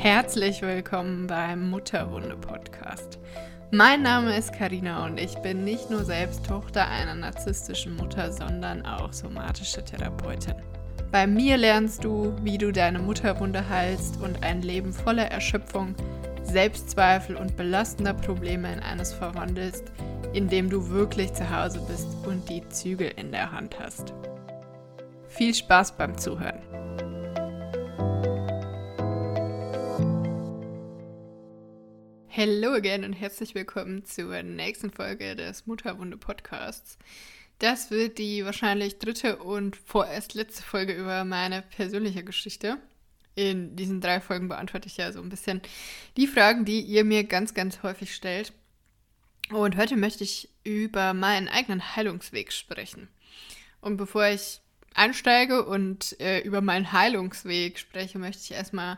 Herzlich 0.00 0.62
willkommen 0.62 1.26
beim 1.26 1.70
Mutterwunde 1.70 2.36
Podcast. 2.36 3.18
Mein 3.72 4.02
Name 4.02 4.38
ist 4.38 4.52
Karina 4.52 5.04
und 5.04 5.18
ich 5.18 5.34
bin 5.38 5.64
nicht 5.64 5.90
nur 5.90 6.04
selbst 6.04 6.46
Tochter 6.46 6.86
einer 6.86 7.16
narzisstischen 7.16 7.96
Mutter, 7.96 8.30
sondern 8.30 8.86
auch 8.86 9.12
somatische 9.12 9.84
Therapeutin. 9.84 10.54
Bei 11.10 11.26
mir 11.26 11.56
lernst 11.56 12.04
du, 12.04 12.32
wie 12.42 12.58
du 12.58 12.70
deine 12.70 13.00
Mutterwunde 13.00 13.68
heilst 13.68 14.22
und 14.22 14.44
ein 14.44 14.62
Leben 14.62 14.92
voller 14.92 15.32
Erschöpfung, 15.32 15.96
Selbstzweifel 16.44 17.34
und 17.34 17.56
belastender 17.56 18.14
Probleme 18.14 18.72
in 18.72 18.78
eines 18.78 19.12
verwandelst, 19.12 19.90
indem 20.32 20.70
du 20.70 20.90
wirklich 20.90 21.32
zu 21.32 21.50
Hause 21.50 21.80
bist 21.88 22.06
und 22.24 22.48
die 22.48 22.66
Zügel 22.68 23.10
in 23.16 23.32
der 23.32 23.50
Hand 23.50 23.80
hast. 23.80 24.14
Viel 25.26 25.52
Spaß 25.52 25.96
beim 25.96 26.16
Zuhören. 26.16 26.62
Hello 32.40 32.72
again 32.74 33.02
und 33.02 33.14
herzlich 33.14 33.56
willkommen 33.56 34.04
zur 34.04 34.44
nächsten 34.44 34.92
Folge 34.92 35.34
des 35.34 35.66
Mutterwunde 35.66 36.16
Podcasts. 36.16 36.96
Das 37.58 37.90
wird 37.90 38.18
die 38.18 38.44
wahrscheinlich 38.44 39.00
dritte 39.00 39.38
und 39.38 39.74
vorerst 39.74 40.34
letzte 40.34 40.62
Folge 40.62 40.92
über 40.92 41.24
meine 41.24 41.62
persönliche 41.62 42.22
Geschichte. 42.22 42.78
In 43.34 43.74
diesen 43.74 44.00
drei 44.00 44.20
Folgen 44.20 44.46
beantworte 44.46 44.86
ich 44.86 44.96
ja 44.98 45.10
so 45.10 45.20
ein 45.20 45.30
bisschen 45.30 45.62
die 46.16 46.28
Fragen, 46.28 46.64
die 46.64 46.80
ihr 46.80 47.02
mir 47.02 47.24
ganz, 47.24 47.54
ganz 47.54 47.82
häufig 47.82 48.14
stellt. 48.14 48.52
Und 49.50 49.76
heute 49.76 49.96
möchte 49.96 50.22
ich 50.22 50.48
über 50.62 51.14
meinen 51.14 51.48
eigenen 51.48 51.96
Heilungsweg 51.96 52.52
sprechen. 52.52 53.08
Und 53.80 53.96
bevor 53.96 54.28
ich 54.28 54.60
einsteige 54.94 55.66
und 55.66 56.14
äh, 56.20 56.38
über 56.42 56.60
meinen 56.60 56.92
Heilungsweg 56.92 57.80
spreche, 57.80 58.20
möchte 58.20 58.42
ich 58.44 58.52
erstmal 58.52 58.96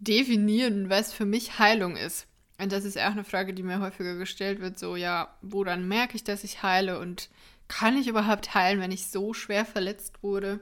definieren, 0.00 0.90
was 0.90 1.14
für 1.14 1.24
mich 1.24 1.58
Heilung 1.58 1.96
ist. 1.96 2.27
Und 2.60 2.72
das 2.72 2.84
ist 2.84 2.98
auch 2.98 3.12
eine 3.12 3.24
Frage, 3.24 3.54
die 3.54 3.62
mir 3.62 3.80
häufiger 3.80 4.16
gestellt 4.16 4.60
wird, 4.60 4.78
so 4.78 4.96
ja, 4.96 5.32
woran 5.42 5.86
merke 5.86 6.16
ich, 6.16 6.24
dass 6.24 6.42
ich 6.42 6.62
heile 6.62 6.98
und 6.98 7.30
kann 7.68 7.96
ich 7.96 8.08
überhaupt 8.08 8.54
heilen, 8.54 8.80
wenn 8.80 8.90
ich 8.90 9.06
so 9.06 9.32
schwer 9.32 9.64
verletzt 9.64 10.22
wurde? 10.22 10.60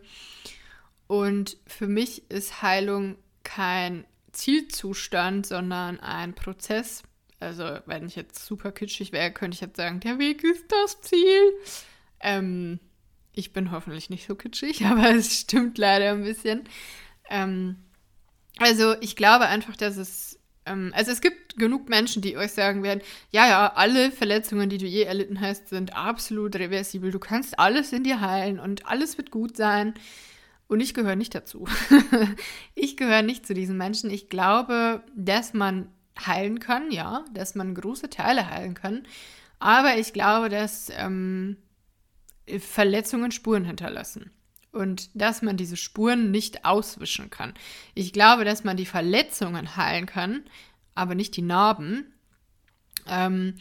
Und 1.06 1.56
für 1.66 1.86
mich 1.86 2.30
ist 2.30 2.62
Heilung 2.62 3.16
kein 3.44 4.04
Zielzustand, 4.32 5.46
sondern 5.46 6.00
ein 6.00 6.34
Prozess. 6.34 7.02
Also, 7.38 7.78
wenn 7.86 8.06
ich 8.06 8.16
jetzt 8.16 8.44
super 8.44 8.72
kitschig 8.72 9.12
wäre, 9.12 9.30
könnte 9.30 9.54
ich 9.54 9.60
jetzt 9.60 9.76
sagen, 9.76 10.00
der 10.00 10.18
Weg 10.18 10.42
ist 10.42 10.64
das 10.68 11.00
Ziel. 11.00 11.52
Ähm, 12.20 12.80
ich 13.32 13.52
bin 13.52 13.70
hoffentlich 13.70 14.10
nicht 14.10 14.26
so 14.26 14.34
kitschig, 14.34 14.84
aber 14.86 15.10
es 15.14 15.40
stimmt 15.40 15.78
leider 15.78 16.10
ein 16.10 16.24
bisschen. 16.24 16.64
Ähm, 17.30 17.76
also, 18.58 18.94
ich 19.00 19.16
glaube 19.16 19.46
einfach, 19.46 19.76
dass 19.76 19.96
es 19.96 20.38
ähm, 20.66 20.92
also 20.94 21.10
es 21.10 21.20
gibt 21.20 21.56
genug 21.56 21.88
Menschen, 21.88 22.22
die 22.22 22.36
euch 22.36 22.52
sagen 22.52 22.82
werden, 22.82 23.00
ja, 23.30 23.46
ja, 23.48 23.72
alle 23.74 24.10
Verletzungen, 24.10 24.68
die 24.68 24.78
du 24.78 24.86
je 24.86 25.02
erlitten 25.02 25.40
hast, 25.40 25.68
sind 25.68 25.96
absolut 25.96 26.56
reversibel. 26.56 27.10
Du 27.10 27.18
kannst 27.18 27.58
alles 27.58 27.92
in 27.92 28.04
dir 28.04 28.20
heilen 28.20 28.60
und 28.60 28.86
alles 28.86 29.16
wird 29.16 29.30
gut 29.30 29.56
sein. 29.56 29.94
Und 30.68 30.80
ich 30.80 30.94
gehöre 30.94 31.16
nicht 31.16 31.34
dazu. 31.34 31.66
ich 32.74 32.96
gehöre 32.96 33.22
nicht 33.22 33.46
zu 33.46 33.54
diesen 33.54 33.76
Menschen. 33.76 34.10
Ich 34.10 34.28
glaube, 34.28 35.02
dass 35.14 35.54
man 35.54 35.88
heilen 36.26 36.58
kann, 36.58 36.90
ja, 36.90 37.24
dass 37.32 37.54
man 37.54 37.74
große 37.74 38.10
Teile 38.10 38.50
heilen 38.50 38.74
kann. 38.74 39.04
Aber 39.58 39.96
ich 39.96 40.12
glaube, 40.12 40.48
dass 40.48 40.90
ähm, 40.96 41.56
Verletzungen 42.58 43.30
Spuren 43.30 43.64
hinterlassen 43.64 44.30
und 44.76 45.10
dass 45.14 45.42
man 45.42 45.56
diese 45.56 45.76
Spuren 45.76 46.30
nicht 46.30 46.64
auswischen 46.64 47.30
kann. 47.30 47.54
Ich 47.94 48.12
glaube, 48.12 48.44
dass 48.44 48.62
man 48.62 48.76
die 48.76 48.86
Verletzungen 48.86 49.76
heilen 49.76 50.06
kann, 50.06 50.44
aber 50.94 51.14
nicht 51.14 51.36
die 51.36 51.42
Narben. 51.42 52.12
Ähm, 53.08 53.54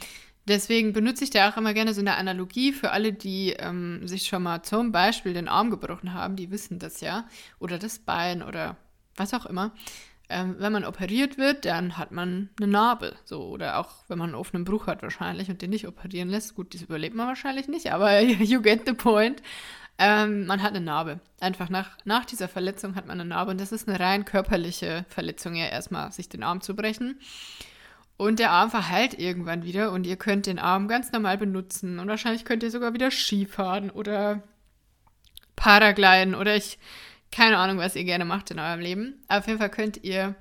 deswegen 0.48 0.94
benutze 0.94 1.24
ich 1.24 1.30
da 1.30 1.50
auch 1.50 1.58
immer 1.58 1.74
gerne 1.74 1.94
so 1.94 2.02
eine 2.02 2.16
Analogie 2.16 2.74
für 2.74 2.92
alle, 2.92 3.14
die 3.14 3.52
ähm, 3.52 4.08
sich 4.08 4.28
schon 4.28 4.44
mal 4.44 4.62
zum 4.64 4.92
Beispiel 4.92 5.34
den 5.34 5.48
Arm 5.48 5.72
gebrochen 5.72 6.14
haben, 6.14 6.36
die 6.36 6.52
wissen 6.52 6.80
das 6.80 7.02
ja, 7.02 7.28
oder 7.60 7.80
das 7.80 8.00
Bein 8.00 8.44
oder 8.44 8.78
was 9.16 9.34
auch 9.34 9.46
immer. 9.46 9.74
Ähm, 10.28 10.56
wenn 10.58 10.74
man 10.74 10.86
operiert 10.86 11.38
wird, 11.38 11.66
dann 11.66 11.98
hat 12.00 12.12
man 12.12 12.50
eine 12.58 12.68
Narbe. 12.68 13.16
So, 13.26 13.44
oder 13.44 13.78
auch 13.78 14.04
wenn 14.08 14.18
man 14.18 14.30
einen 14.30 14.36
offenen 14.36 14.66
Bruch 14.66 14.88
hat 14.88 15.04
wahrscheinlich 15.04 15.50
und 15.50 15.62
den 15.62 15.70
nicht 15.70 15.88
operieren 15.88 16.30
lässt. 16.30 16.56
Gut, 16.56 16.74
das 16.74 16.82
überlebt 16.82 17.16
man 17.16 17.28
wahrscheinlich 17.28 17.68
nicht, 17.68 17.92
aber 17.94 18.20
you 18.22 18.62
get 18.62 18.88
the 18.88 18.94
point. 18.94 19.44
Ähm, 19.98 20.46
man 20.46 20.62
hat 20.62 20.72
eine 20.72 20.82
Narbe. 20.82 21.20
Einfach 21.40 21.70
nach, 21.70 21.98
nach 22.04 22.26
dieser 22.26 22.48
Verletzung 22.48 22.96
hat 22.96 23.08
man 23.08 23.20
eine 23.20 23.30
Narbe. 23.30 23.52
Und 23.52 23.62
das 23.62 23.72
ist 23.72 23.88
eine 23.88 24.00
rein 24.00 24.26
körperliche 24.26 25.06
Verletzung, 25.10 25.56
ja, 25.56 25.68
erstmal 25.68 26.12
sich 26.12 26.28
den 26.28 26.44
Arm 26.44 26.62
zu 26.62 26.76
brechen. 26.76 27.20
Und 28.18 28.40
der 28.40 28.52
Arm 28.52 28.70
verheilt 28.70 29.20
irgendwann 29.20 29.64
wieder 29.64 29.92
und 29.92 30.06
ihr 30.06 30.16
könnt 30.16 30.46
den 30.46 30.60
Arm 30.60 30.88
ganz 30.88 31.12
normal 31.12 31.38
benutzen. 31.38 32.00
Und 32.00 32.08
wahrscheinlich 32.08 32.46
könnt 32.46 32.64
ihr 32.64 32.72
sogar 32.72 32.94
wieder 32.94 33.12
Skifahren 33.12 33.90
oder 33.90 34.42
Paragliden 35.56 36.36
oder 36.36 36.56
ich, 36.56 36.78
keine 37.32 37.58
Ahnung, 37.58 37.78
was 37.78 37.96
ihr 37.96 38.06
gerne 38.06 38.26
macht 38.26 38.52
in 38.52 38.60
eurem 38.60 38.80
Leben. 38.80 39.24
Auf 39.28 39.48
jeden 39.48 39.60
Fall 39.60 39.70
könnt 39.70 40.04
ihr 40.04 40.36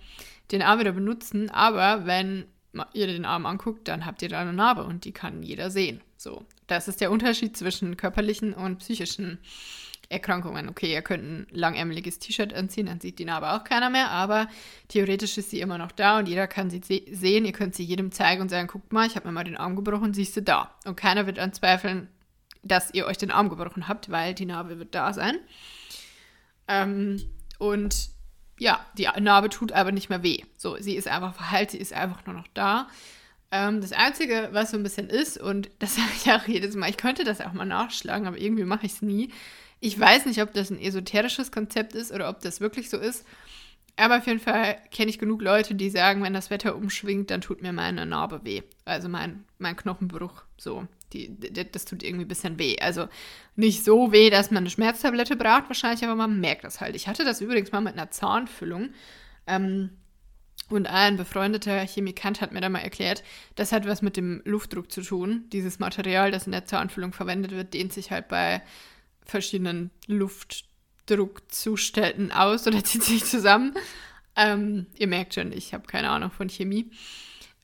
den 0.52 0.62
Arm 0.62 0.78
wieder 0.78 0.92
benutzen. 0.92 1.50
Aber 1.50 2.06
wenn 2.06 2.46
ihr 2.92 3.06
den 3.06 3.24
Arm 3.24 3.46
anguckt, 3.46 3.88
dann 3.88 4.06
habt 4.06 4.22
ihr 4.22 4.28
da 4.28 4.40
eine 4.40 4.52
Narbe 4.52 4.84
und 4.84 5.04
die 5.04 5.12
kann 5.12 5.42
jeder 5.42 5.70
sehen. 5.70 6.00
So, 6.16 6.44
das 6.66 6.88
ist 6.88 7.00
der 7.00 7.10
Unterschied 7.10 7.56
zwischen 7.56 7.96
körperlichen 7.96 8.54
und 8.54 8.78
psychischen 8.78 9.38
Erkrankungen. 10.08 10.68
Okay, 10.68 10.92
ihr 10.92 11.02
könnt 11.02 11.24
ein 11.24 11.46
langärmeliges 11.50 12.18
T-Shirt 12.18 12.52
anziehen, 12.52 12.86
dann 12.86 13.00
sieht 13.00 13.18
die 13.18 13.24
Narbe 13.24 13.52
auch 13.52 13.64
keiner 13.64 13.90
mehr, 13.90 14.10
aber 14.10 14.48
theoretisch 14.88 15.38
ist 15.38 15.50
sie 15.50 15.60
immer 15.60 15.78
noch 15.78 15.92
da 15.92 16.18
und 16.18 16.28
jeder 16.28 16.46
kann 16.46 16.70
sie 16.70 16.80
sehen. 17.10 17.44
Ihr 17.44 17.52
könnt 17.52 17.74
sie 17.74 17.84
jedem 17.84 18.12
zeigen 18.12 18.42
und 18.42 18.48
sagen, 18.48 18.68
guckt 18.68 18.92
mal, 18.92 19.06
ich 19.06 19.16
habe 19.16 19.26
mir 19.26 19.32
mal 19.32 19.44
den 19.44 19.56
Arm 19.56 19.76
gebrochen, 19.76 20.14
siehst 20.14 20.36
du 20.36 20.42
da. 20.42 20.74
Und 20.84 20.96
keiner 20.96 21.26
wird 21.26 21.38
anzweifeln, 21.38 22.08
dass 22.62 22.92
ihr 22.92 23.06
euch 23.06 23.18
den 23.18 23.30
Arm 23.30 23.48
gebrochen 23.48 23.88
habt, 23.88 24.10
weil 24.10 24.34
die 24.34 24.46
Narbe 24.46 24.78
wird 24.78 24.94
da 24.94 25.12
sein. 25.12 25.38
Ähm, 26.68 27.22
und 27.58 28.10
ja, 28.58 28.84
die 28.96 29.08
Narbe 29.20 29.48
tut 29.48 29.72
aber 29.72 29.92
nicht 29.92 30.08
mehr 30.08 30.22
weh. 30.22 30.42
So, 30.56 30.76
sie 30.76 30.94
ist 30.94 31.08
einfach 31.08 31.34
verheilt, 31.34 31.70
sie 31.70 31.78
ist 31.78 31.92
einfach 31.92 32.24
nur 32.26 32.34
noch 32.34 32.48
da. 32.54 32.88
Ähm, 33.54 33.80
das 33.80 33.92
Einzige, 33.92 34.48
was 34.50 34.72
so 34.72 34.76
ein 34.76 34.82
bisschen 34.82 35.08
ist, 35.08 35.40
und 35.40 35.70
das 35.78 35.94
sage 35.96 36.10
ich 36.16 36.30
auch 36.32 36.46
jedes 36.48 36.74
Mal, 36.74 36.90
ich 36.90 36.96
könnte 36.96 37.22
das 37.22 37.40
auch 37.40 37.52
mal 37.52 37.64
nachschlagen, 37.64 38.26
aber 38.26 38.36
irgendwie 38.36 38.64
mache 38.64 38.84
ich 38.84 38.94
es 38.94 39.02
nie. 39.02 39.30
Ich 39.78 39.98
weiß 39.98 40.26
nicht, 40.26 40.42
ob 40.42 40.52
das 40.52 40.70
ein 40.70 40.80
esoterisches 40.80 41.52
Konzept 41.52 41.94
ist 41.94 42.10
oder 42.10 42.28
ob 42.28 42.40
das 42.40 42.60
wirklich 42.60 42.90
so 42.90 42.98
ist. 42.98 43.24
Aber 43.96 44.18
auf 44.18 44.26
jeden 44.26 44.40
Fall 44.40 44.76
kenne 44.90 45.10
ich 45.10 45.20
genug 45.20 45.40
Leute, 45.40 45.76
die 45.76 45.88
sagen, 45.88 46.22
wenn 46.24 46.32
das 46.32 46.50
Wetter 46.50 46.74
umschwingt, 46.74 47.30
dann 47.30 47.42
tut 47.42 47.62
mir 47.62 47.72
meine 47.72 48.06
Narbe 48.06 48.40
weh. 48.44 48.62
Also 48.84 49.08
mein, 49.08 49.44
mein 49.58 49.76
Knochenbruch. 49.76 50.42
So, 50.56 50.88
die, 51.12 51.28
die, 51.28 51.70
das 51.70 51.84
tut 51.84 52.02
irgendwie 52.02 52.24
ein 52.24 52.28
bisschen 52.28 52.58
weh. 52.58 52.76
Also 52.80 53.06
nicht 53.54 53.84
so 53.84 54.10
weh, 54.10 54.30
dass 54.30 54.50
man 54.50 54.64
eine 54.64 54.70
Schmerztablette 54.70 55.36
braucht, 55.36 55.68
wahrscheinlich, 55.68 56.02
aber 56.02 56.16
man 56.16 56.40
merkt 56.40 56.64
das 56.64 56.80
halt. 56.80 56.96
Ich 56.96 57.06
hatte 57.06 57.24
das 57.24 57.40
übrigens 57.40 57.70
mal 57.70 57.82
mit 57.82 57.92
einer 57.92 58.10
Zahnfüllung. 58.10 58.90
Ähm, 59.46 59.90
und 60.70 60.86
ein 60.86 61.16
befreundeter 61.16 61.80
Chemikant 61.80 62.40
hat 62.40 62.52
mir 62.52 62.60
da 62.60 62.68
mal 62.68 62.80
erklärt, 62.80 63.24
das 63.54 63.72
hat 63.72 63.86
was 63.86 64.02
mit 64.02 64.16
dem 64.16 64.42
Luftdruck 64.44 64.90
zu 64.90 65.02
tun. 65.02 65.44
Dieses 65.52 65.78
Material, 65.78 66.30
das 66.30 66.46
in 66.46 66.52
der 66.52 66.64
Zahnfüllung 66.64 67.12
verwendet 67.12 67.50
wird, 67.50 67.74
dehnt 67.74 67.92
sich 67.92 68.10
halt 68.10 68.28
bei 68.28 68.62
verschiedenen 69.24 69.90
Luftdruckzuständen 70.06 72.32
aus 72.32 72.66
oder 72.66 72.82
zieht 72.84 73.02
sich 73.02 73.24
zusammen. 73.24 73.74
Ähm, 74.36 74.86
ihr 74.96 75.06
merkt 75.06 75.34
schon, 75.34 75.52
ich 75.52 75.74
habe 75.74 75.86
keine 75.86 76.10
Ahnung 76.10 76.30
von 76.30 76.48
Chemie. 76.48 76.90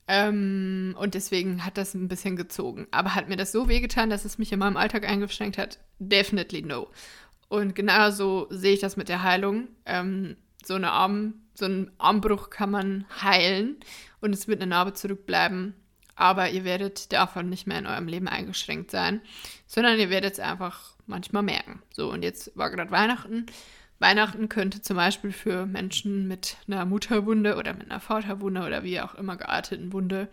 Ähm, 0.07 0.95
und 0.99 1.15
deswegen 1.15 1.65
hat 1.65 1.79
das 1.79 1.95
ein 1.95 2.09
bisschen 2.09 2.37
gezogen. 2.37 2.87
Aber 2.91 3.15
hat 3.15 3.29
mir 3.29 3.37
das 3.37 3.53
so 3.53 3.69
wehgetan, 3.69 4.11
dass 4.11 4.25
es 4.25 4.39
mich 4.39 4.53
in 4.53 4.59
meinem 4.59 4.77
Alltag 4.77 5.09
eingeschränkt 5.09 5.57
hat? 5.57 5.79
Definitely 5.99 6.63
no. 6.63 6.89
Und 7.49 7.75
genauso 7.75 8.47
sehe 8.51 8.75
ich 8.75 8.81
das 8.81 8.97
mit 8.97 9.09
der 9.09 9.23
Heilung. 9.23 9.69
Ähm, 9.87 10.37
so 10.65 10.75
eine 10.75 10.93
Arm, 10.93 11.35
so 11.55 11.65
einen 11.65 11.91
Armbruch 11.99 12.51
kann 12.51 12.71
man 12.71 13.05
heilen 13.23 13.77
und 14.21 14.33
es 14.33 14.49
wird 14.49 14.61
eine 14.61 14.71
Narbe 14.71 14.95
zurückbleiben. 14.95 15.75
Aber 16.17 16.51
ihr 16.51 16.65
werdet 16.65 17.13
davon 17.13 17.49
nicht 17.49 17.67
mehr 17.67 17.79
in 17.79 17.87
eurem 17.87 18.07
Leben 18.07 18.29
eingeschränkt 18.29 18.91
sein, 18.91 19.23
sondern 19.67 19.99
ihr 19.99 20.11
werdet 20.11 20.35
es 20.35 20.41
einfach 20.41 20.95
manchmal 21.07 21.43
merken. 21.43 21.83
So, 21.91 22.11
und 22.13 22.23
jetzt 22.23 22.55
war 22.57 22.71
gerade 22.71 22.91
Weihnachten. 22.91 23.47
Weihnachten 24.01 24.49
könnte 24.49 24.83
zum 24.83 24.97
Beispiel 24.97 25.33
für 25.33 25.67
Menschen 25.67 26.29
mit 26.29 26.57
einer 26.67 26.85
Mutterwunde 26.85 27.57
oder 27.57 27.73
mit 27.73 27.91
einer 27.91 28.01
Vaterwunde 28.01 28.67
oder 28.67 28.83
wie 28.83 29.01
auch 29.01 29.15
immer 29.15 29.37
gearteten 29.37 29.93
Wunde 29.93 30.29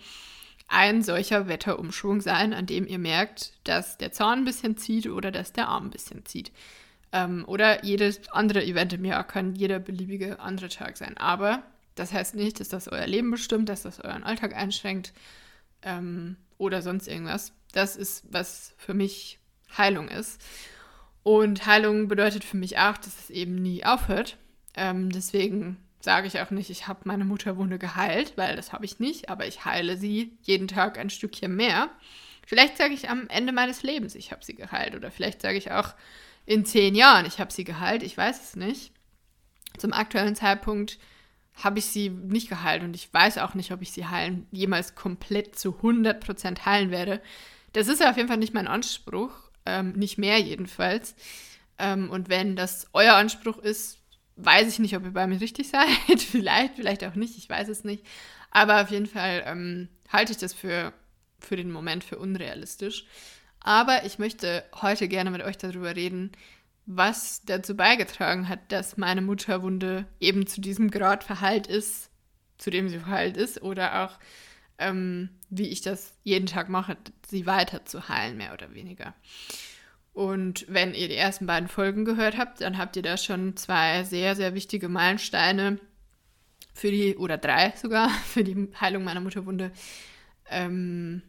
ein 0.68 1.02
solcher 1.02 1.48
Wetterumschwung 1.48 2.22
sein, 2.22 2.54
an 2.54 2.66
dem 2.66 2.88
ihr 2.88 3.00
merkt, 3.00 3.54
dass 3.64 3.98
der 3.98 4.12
Zahn 4.12 4.40
ein 4.40 4.46
bisschen 4.46 4.78
zieht 4.78 5.08
oder 5.08 5.32
dass 5.32 5.54
der 5.54 5.70
Arm 5.70 5.86
ein 5.86 5.92
bisschen 5.92 6.26
zieht. 6.26 6.52
Ähm, 7.12 7.46
oder 7.48 7.84
jedes 7.86 8.28
andere 8.30 8.64
Event 8.64 8.94
im 8.94 9.06
Jahr 9.06 9.26
kann 9.26 9.56
jeder 9.56 9.80
beliebige 9.80 10.40
andere 10.40 10.70
Tag 10.70 10.98
sein. 10.98 11.18
Aber 11.18 11.64
das 11.96 12.14
heißt 12.14 12.36
nicht, 12.36 12.60
dass 12.60 12.70
das 12.70 12.88
euer 12.88 13.08
Leben 13.08 13.32
bestimmt, 13.32 13.70
dass 13.70 13.84
das 13.84 14.00
euren 14.00 14.24
Alltag 14.24 14.56
einschränkt 14.56 15.14
ähm, 15.82 16.38
oder 16.58 16.82
sonst 16.82 17.08
irgendwas. 17.08 17.54
Das 17.74 17.96
ist, 17.96 18.24
was 18.30 18.74
für 18.78 18.94
mich 18.94 19.40
Heilung 19.78 20.08
ist. 20.08 20.42
Und 21.24 21.66
Heilung 21.66 22.08
bedeutet 22.08 22.44
für 22.44 22.58
mich 22.58 22.78
auch, 22.78 22.98
dass 22.98 23.20
es 23.20 23.30
eben 23.30 23.56
nie 23.56 23.84
aufhört. 23.84 24.38
Ähm, 24.76 25.12
deswegen 25.12 25.78
sage 26.00 26.28
ich 26.28 26.40
auch 26.40 26.52
nicht, 26.52 26.70
ich 26.70 26.88
habe 26.88 27.02
meine 27.04 27.26
Mutterwunde 27.26 27.80
geheilt, 27.80 28.34
weil 28.38 28.56
das 28.56 28.72
habe 28.72 28.86
ich 28.86 29.00
nicht, 29.00 29.30
aber 29.30 29.46
ich 29.46 29.66
heile 29.66 29.98
sie 29.98 30.38
jeden 30.44 30.68
Tag 30.68 30.98
ein 30.98 31.10
Stückchen 31.10 31.56
mehr. 31.56 31.90
Vielleicht 32.46 32.78
sage 32.78 32.94
ich 32.94 33.10
am 33.10 33.28
Ende 33.28 33.52
meines 33.52 33.84
Lebens, 33.84 34.16
ich 34.16 34.32
habe 34.32 34.46
sie 34.46 34.56
geheilt. 34.56 34.96
Oder 34.96 35.12
vielleicht 35.12 35.42
sage 35.42 35.58
ich 35.58 35.72
auch 35.72 35.96
in 36.48 36.66
zehn 36.66 36.96
Jahren, 36.96 37.26
ich 37.28 37.40
habe 37.40 37.54
sie 37.54 37.66
geheilt. 37.66 38.02
Ich 38.02 38.18
weiß 38.18 38.42
es 38.42 38.56
nicht. 38.56 38.94
Zum 39.78 39.94
aktuellen 39.94 40.36
Zeitpunkt 40.36 40.98
habe 41.54 41.80
ich 41.80 41.86
sie 41.86 42.10
nicht 42.10 42.50
geheilt 42.50 42.84
und 42.84 42.96
ich 42.96 43.14
weiß 43.14 43.38
auch 43.40 43.54
nicht, 43.54 43.72
ob 43.72 43.82
ich 43.82 43.92
sie 43.92 44.08
heilen, 44.08 44.48
jemals 44.52 44.96
komplett 44.96 45.60
zu 45.60 45.72
100% 45.82 46.66
heilen 46.66 46.90
werde. 46.90 47.22
Das 47.74 47.88
ist 47.88 48.00
ja 48.00 48.10
auf 48.10 48.18
jeden 48.18 48.30
Fall 48.30 48.38
nicht 48.38 48.54
mein 48.54 48.68
Anspruch, 48.68 49.32
ähm, 49.66 49.92
nicht 49.94 50.18
mehr 50.18 50.40
jedenfalls. 50.40 51.16
Ähm, 51.78 52.10
und 52.10 52.30
wenn 52.30 52.56
das 52.56 52.88
euer 52.94 53.16
Anspruch 53.16 53.58
ist, 53.58 53.98
weiß 54.38 54.70
ich 54.70 54.80
nicht, 54.80 54.96
ob 54.96 55.04
ihr 55.04 55.12
bei 55.12 55.28
mir 55.28 55.42
richtig 55.42 55.68
seid. 56.08 56.22
vielleicht, 56.22 56.76
vielleicht 56.76 57.04
auch 57.04 57.16
nicht, 57.16 57.38
ich 57.38 57.50
weiß 57.50 57.68
es 57.68 57.84
nicht. 57.84 58.06
Aber 58.52 58.82
auf 58.82 58.90
jeden 58.90 59.08
Fall 59.08 59.44
ähm, 59.46 59.90
halte 60.10 60.32
ich 60.32 60.38
das 60.38 60.54
für, 60.54 60.94
für 61.40 61.58
den 61.58 61.72
Moment 61.72 62.06
für 62.06 62.18
unrealistisch. 62.18 63.06
Aber 63.68 64.06
ich 64.06 64.18
möchte 64.18 64.64
heute 64.82 65.10
gerne 65.10 65.30
mit 65.30 65.42
euch 65.42 65.58
darüber 65.58 65.94
reden, 65.94 66.32
was 66.86 67.42
dazu 67.44 67.76
beigetragen 67.76 68.48
hat, 68.48 68.72
dass 68.72 68.96
meine 68.96 69.22
Mutterwunde 69.22 70.06
eben 70.22 70.48
zu 70.48 70.62
diesem 70.62 70.90
Grad 70.90 71.26
verheilt 71.26 71.68
ist, 71.68 72.10
zu 72.58 72.70
dem 72.70 72.88
sie 72.88 73.00
verheilt 73.00 73.36
ist, 73.36 73.62
oder 73.62 74.06
auch 74.06 74.20
ähm, 74.78 75.32
wie 75.50 75.68
ich 75.68 75.82
das 75.82 76.14
jeden 76.24 76.46
Tag 76.46 76.70
mache, 76.70 76.96
sie 77.28 77.46
weiter 77.46 77.84
zu 77.84 78.08
heilen, 78.08 78.38
mehr 78.38 78.54
oder 78.54 78.74
weniger. 78.74 79.14
Und 80.14 80.64
wenn 80.70 80.94
ihr 80.94 81.10
die 81.10 81.18
ersten 81.18 81.46
beiden 81.46 81.68
Folgen 81.68 82.06
gehört 82.06 82.38
habt, 82.38 82.62
dann 82.62 82.78
habt 82.78 82.96
ihr 82.96 83.04
da 83.04 83.18
schon 83.18 83.58
zwei 83.58 84.06
sehr, 84.06 84.38
sehr 84.38 84.54
wichtige 84.54 84.88
Meilensteine 84.88 85.78
für 86.74 86.90
die, 86.90 87.18
oder 87.18 87.38
drei 87.38 87.74
sogar, 87.76 88.10
für 88.28 88.46
die 88.46 88.70
Heilung 88.80 89.04
meiner 89.04 89.20
Mutterwunde 89.20 89.74
ähm, 90.50 91.22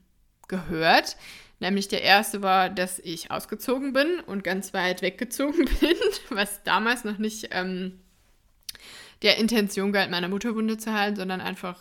gehört. 0.46 1.16
Nämlich 1.60 1.88
der 1.88 2.02
erste 2.02 2.42
war, 2.42 2.70
dass 2.70 2.98
ich 3.00 3.30
ausgezogen 3.30 3.92
bin 3.92 4.20
und 4.20 4.44
ganz 4.44 4.72
weit 4.74 5.02
weggezogen 5.02 5.64
bin, 5.80 5.96
was 6.30 6.62
damals 6.62 7.04
noch 7.04 7.18
nicht 7.18 7.48
ähm, 7.50 8.00
der 9.22 9.38
Intention 9.38 9.92
galt, 9.92 10.10
meine 10.10 10.28
Mutterwunde 10.28 10.78
zu 10.78 10.92
heilen, 10.92 11.16
sondern 11.16 11.40
einfach 11.40 11.80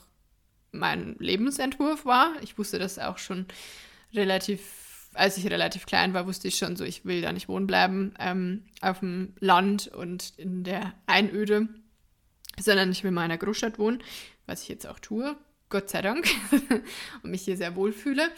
mein 0.72 1.16
Lebensentwurf 1.20 2.06
war. 2.06 2.34
Ich 2.42 2.58
wusste 2.58 2.80
das 2.80 3.00
auch 3.00 3.18
schon 3.18 3.46
relativ 4.14 4.62
als 5.18 5.38
ich 5.38 5.50
relativ 5.50 5.86
klein 5.86 6.14
war, 6.14 6.28
wusste 6.28 6.48
ich 6.48 6.58
schon 6.58 6.76
so, 6.76 6.84
ich 6.84 7.06
will 7.06 7.22
da 7.22 7.32
nicht 7.32 7.48
wohnen 7.48 7.68
bleiben 7.68 8.14
ähm, 8.20 8.66
auf 8.82 9.00
dem 9.00 9.34
Land 9.40 9.88
und 9.88 10.34
in 10.38 10.64
der 10.64 10.94
Einöde, 11.08 11.68
sondern 12.60 12.92
ich 12.92 13.04
will 13.04 13.12
mal 13.12 13.26
in 13.26 13.32
einer 13.32 13.38
Großstadt 13.38 13.80
wohnen, 13.80 14.04
was 14.46 14.62
ich 14.62 14.70
jetzt 14.70 14.88
auch 14.88 15.00
tue, 15.00 15.36
Gott 15.70 15.90
sei 15.90 16.02
Dank, 16.02 16.28
und 17.24 17.32
mich 17.32 17.44
hier 17.44 17.58
sehr 17.58 17.76
wohl 17.76 17.92
fühle. 17.92 18.30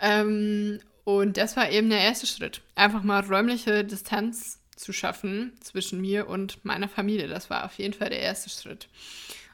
Ähm, 0.00 0.80
und 1.04 1.36
das 1.36 1.56
war 1.56 1.70
eben 1.70 1.90
der 1.90 2.00
erste 2.00 2.26
Schritt, 2.26 2.60
einfach 2.74 3.02
mal 3.02 3.24
räumliche 3.24 3.84
Distanz 3.84 4.60
zu 4.76 4.92
schaffen 4.92 5.52
zwischen 5.60 6.00
mir 6.00 6.28
und 6.28 6.64
meiner 6.64 6.88
Familie. 6.88 7.28
Das 7.28 7.50
war 7.50 7.64
auf 7.64 7.74
jeden 7.74 7.94
Fall 7.94 8.10
der 8.10 8.20
erste 8.20 8.50
Schritt. 8.50 8.88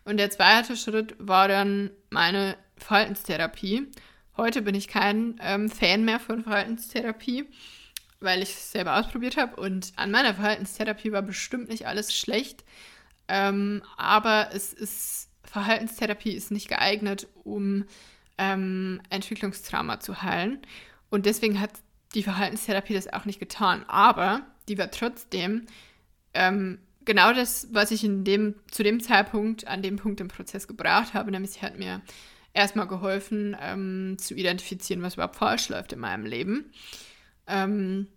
Und 0.04 0.16
der 0.16 0.30
zweite 0.30 0.76
Schritt 0.76 1.14
war 1.18 1.48
dann 1.48 1.90
meine 2.10 2.56
Verhaltenstherapie. 2.78 3.88
Heute 4.36 4.62
bin 4.62 4.74
ich 4.74 4.88
kein 4.88 5.38
ähm, 5.42 5.68
Fan 5.68 6.04
mehr 6.04 6.20
von 6.20 6.44
Verhaltenstherapie, 6.44 7.46
weil 8.20 8.42
ich 8.42 8.50
es 8.50 8.72
selber 8.72 8.96
ausprobiert 8.98 9.36
habe. 9.36 9.56
Und 9.56 9.92
an 9.96 10.10
meiner 10.10 10.34
Verhaltenstherapie 10.34 11.12
war 11.12 11.22
bestimmt 11.22 11.68
nicht 11.68 11.86
alles 11.86 12.16
schlecht. 12.16 12.64
Ähm, 13.28 13.82
aber 13.96 14.50
es 14.54 14.72
ist, 14.72 15.28
Verhaltenstherapie 15.44 16.32
ist 16.32 16.50
nicht 16.50 16.68
geeignet, 16.68 17.26
um 17.44 17.84
ähm, 18.38 19.00
Entwicklungstrauma 19.10 20.00
zu 20.00 20.22
heilen. 20.22 20.60
Und 21.10 21.26
deswegen 21.26 21.60
hat 21.60 21.72
die 22.14 22.22
Verhaltenstherapie 22.22 22.94
das 22.94 23.12
auch 23.12 23.24
nicht 23.24 23.40
getan. 23.40 23.84
Aber 23.88 24.46
die 24.68 24.78
war 24.78 24.90
trotzdem 24.90 25.66
ähm, 26.34 26.78
genau 27.04 27.32
das, 27.32 27.68
was 27.72 27.90
ich 27.90 28.04
in 28.04 28.24
dem, 28.24 28.54
zu 28.70 28.82
dem 28.82 29.00
Zeitpunkt, 29.00 29.66
an 29.66 29.82
dem 29.82 29.96
Punkt 29.96 30.20
im 30.20 30.28
Prozess 30.28 30.66
gebraucht 30.68 31.14
habe. 31.14 31.30
Nämlich 31.30 31.52
sie 31.52 31.62
hat 31.62 31.78
mir 31.78 32.02
erstmal 32.54 32.86
geholfen, 32.86 33.56
ähm, 33.60 34.16
zu 34.18 34.34
identifizieren, 34.34 35.02
was 35.02 35.14
überhaupt 35.14 35.36
falsch 35.36 35.68
läuft 35.68 35.92
in 35.92 36.00
meinem 36.00 36.26
Leben. 36.26 36.72
Ähm, 37.46 38.08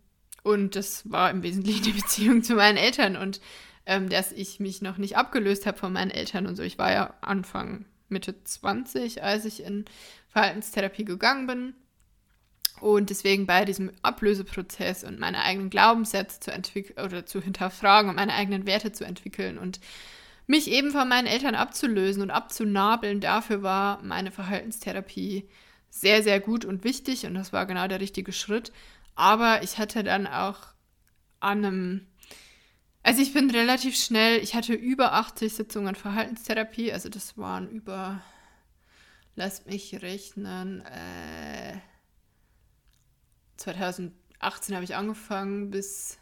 und 0.43 0.75
das 0.75 1.09
war 1.11 1.29
im 1.29 1.43
Wesentlichen 1.43 1.83
die 1.83 1.91
Beziehung 1.91 2.43
zu 2.43 2.55
meinen 2.55 2.77
Eltern 2.77 3.15
und 3.15 3.41
ähm, 3.85 4.09
dass 4.09 4.31
ich 4.31 4.59
mich 4.59 4.81
noch 4.81 4.97
nicht 4.97 5.17
abgelöst 5.17 5.65
habe 5.65 5.77
von 5.77 5.93
meinen 5.93 6.11
Eltern 6.11 6.45
und 6.45 6.55
so. 6.55 6.63
Ich 6.63 6.77
war 6.77 6.91
ja 6.91 7.13
Anfang, 7.21 7.85
Mitte 8.11 8.43
20, 8.43 9.23
als 9.23 9.45
ich 9.45 9.63
in 9.63 9.85
Verhaltenstherapie 10.29 11.05
gegangen 11.05 11.47
bin. 11.47 11.73
Und 12.79 13.09
deswegen 13.11 13.45
bei 13.45 13.63
diesem 13.63 13.91
Ablöseprozess 14.01 15.03
und 15.03 15.19
meine 15.19 15.43
eigenen 15.43 15.69
Glaubenssätze 15.69 16.39
zu 16.39 16.51
entwickeln 16.51 17.05
oder 17.05 17.25
zu 17.25 17.41
hinterfragen 17.41 18.09
und 18.09 18.15
meine 18.15 18.33
eigenen 18.33 18.65
Werte 18.65 18.91
zu 18.91 19.03
entwickeln 19.03 19.57
und 19.57 19.79
mich 20.47 20.69
eben 20.69 20.91
von 20.91 21.07
meinen 21.07 21.27
Eltern 21.27 21.55
abzulösen 21.55 22.23
und 22.23 22.31
abzunabeln. 22.31 23.21
Dafür 23.21 23.61
war 23.61 24.01
meine 24.03 24.31
Verhaltenstherapie 24.31 25.47
sehr, 25.89 26.23
sehr 26.23 26.39
gut 26.39 26.65
und 26.65 26.83
wichtig 26.83 27.25
und 27.25 27.35
das 27.35 27.53
war 27.53 27.65
genau 27.65 27.87
der 27.87 27.99
richtige 27.99 28.33
Schritt. 28.33 28.71
Aber 29.15 29.61
ich 29.61 29.77
hatte 29.77 30.03
dann 30.03 30.25
auch 30.25 30.59
an 31.39 31.65
einem, 31.65 32.07
also 33.03 33.21
ich 33.21 33.33
bin 33.33 33.49
relativ 33.49 33.95
schnell, 33.95 34.39
ich 34.41 34.55
hatte 34.55 34.73
über 34.73 35.13
80 35.13 35.53
Sitzungen 35.53 35.95
Verhaltenstherapie, 35.95 36.91
also 36.91 37.09
das 37.09 37.37
waren 37.37 37.69
über, 37.69 38.21
lass 39.35 39.65
mich 39.65 40.01
rechnen, 40.01 40.81
äh, 40.85 41.77
2018 43.57 44.75
habe 44.75 44.83
ich 44.83 44.95
angefangen 44.95 45.69
bis 45.71 46.17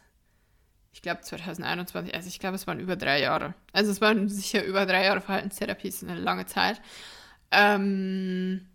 ich 0.92 1.02
glaube 1.02 1.20
2021, 1.20 2.14
also 2.14 2.28
ich 2.28 2.40
glaube, 2.40 2.56
es 2.56 2.66
waren 2.66 2.80
über 2.80 2.96
drei 2.96 3.20
Jahre. 3.20 3.54
Also 3.72 3.90
es 3.92 4.00
waren 4.00 4.28
sicher 4.28 4.64
über 4.64 4.86
drei 4.86 5.04
Jahre 5.04 5.20
Verhaltenstherapie, 5.20 5.88
ist 5.88 6.02
eine 6.02 6.18
lange 6.18 6.46
Zeit. 6.46 6.80
Ähm, 7.52 8.66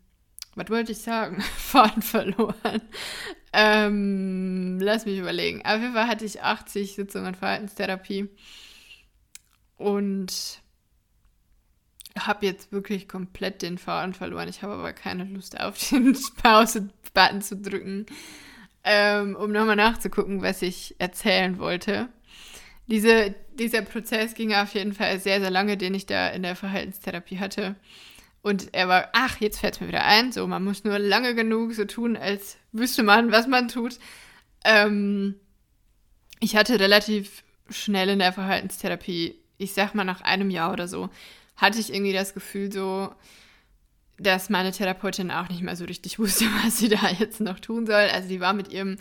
was 0.56 0.70
wollte 0.70 0.92
ich 0.94 1.00
sagen? 1.00 1.42
Faden 1.58 2.02
verloren. 2.02 2.82
Ähm, 3.54 4.80
lass 4.82 5.06
mich 5.06 5.18
überlegen. 5.18 5.66
Auf 5.66 5.82
jeden 5.82 5.94
Fall 5.94 6.08
hatte 6.08 6.26
ich 6.26 6.42
80 6.42 6.96
Sitzungen 6.96 7.36
Verhaltenstherapie 7.36 8.30
und 9.78 10.62
habe 12.18 12.46
jetzt 12.46 12.72
wirklich 12.72 13.08
komplett 13.08 13.62
den 13.62 13.78
Faden 13.78 14.14
verloren. 14.14 14.48
Ich 14.48 14.62
habe 14.62 14.74
aber 14.74 14.94
keine 14.94 15.26
Lust 15.26 15.60
auf 15.60 15.78
den 15.90 16.18
Pause-Button 16.42 17.42
zu 17.42 17.58
drücken 17.58 18.06
ähm, 18.86 19.36
um 19.36 19.52
nochmal 19.52 19.76
nachzugucken, 19.76 20.44
was 20.44 20.62
ich 20.62 20.96
erzählen 21.00 21.58
wollte. 21.58 22.08
Diese, 22.88 23.34
dieser 23.56 23.82
Prozess 23.82 24.36
ging 24.36 24.54
auf 24.54 24.76
jeden 24.76 24.94
Fall 24.94 25.20
sehr, 25.20 25.42
sehr 25.42 25.50
lange, 25.50 25.76
den 25.76 25.96
ich 25.96 26.06
da 26.06 26.30
in 26.30 26.44
der 26.44 26.56
Verhaltenstherapie 26.56 27.40
hatte. 27.40 27.76
Und 28.46 28.76
er 28.76 28.88
war, 28.88 29.10
ach, 29.14 29.38
jetzt 29.40 29.60
fällt 29.60 29.74
es 29.74 29.82
mir 29.82 29.88
wieder 29.88 30.06
ein, 30.06 30.32
so, 30.32 30.46
man 30.46 30.64
muss 30.64 30.84
nur 30.84 31.00
lange 31.00 31.34
genug 31.34 31.74
so 31.74 31.84
tun, 31.86 32.16
als 32.16 32.58
wüsste 32.72 33.02
man, 33.02 33.32
was 33.32 33.48
man 33.48 33.70
tut. 33.70 33.98
Ähm, 34.64 35.34
ich 36.40 36.56
hatte 36.56 36.80
relativ 36.80 37.44
schnell 37.72 38.08
in 38.08 38.20
der 38.20 38.34
Verhaltenstherapie, 38.34 39.34
ich 39.58 39.74
sag 39.74 39.96
mal 39.96 40.04
nach 40.04 40.22
einem 40.22 40.52
Jahr 40.52 40.72
oder 40.72 40.88
so, 40.88 41.10
hatte 41.56 41.80
ich 41.80 41.92
irgendwie 41.92 42.14
das 42.14 42.36
Gefühl 42.36 42.72
so, 42.72 43.16
dass 44.20 44.52
meine 44.52 44.72
Therapeutin 44.72 45.32
auch 45.32 45.50
nicht 45.50 45.64
mehr 45.64 45.76
so 45.76 45.86
richtig 45.86 46.20
wusste, 46.20 46.46
was 46.64 46.78
sie 46.78 46.90
da 46.90 47.10
jetzt 47.18 47.42
noch 47.42 47.60
tun 47.60 47.88
soll. 47.88 47.96
Also 47.96 48.30
die 48.30 48.42
war 48.42 48.54
mit 48.54 48.72
ihrem 48.72 48.98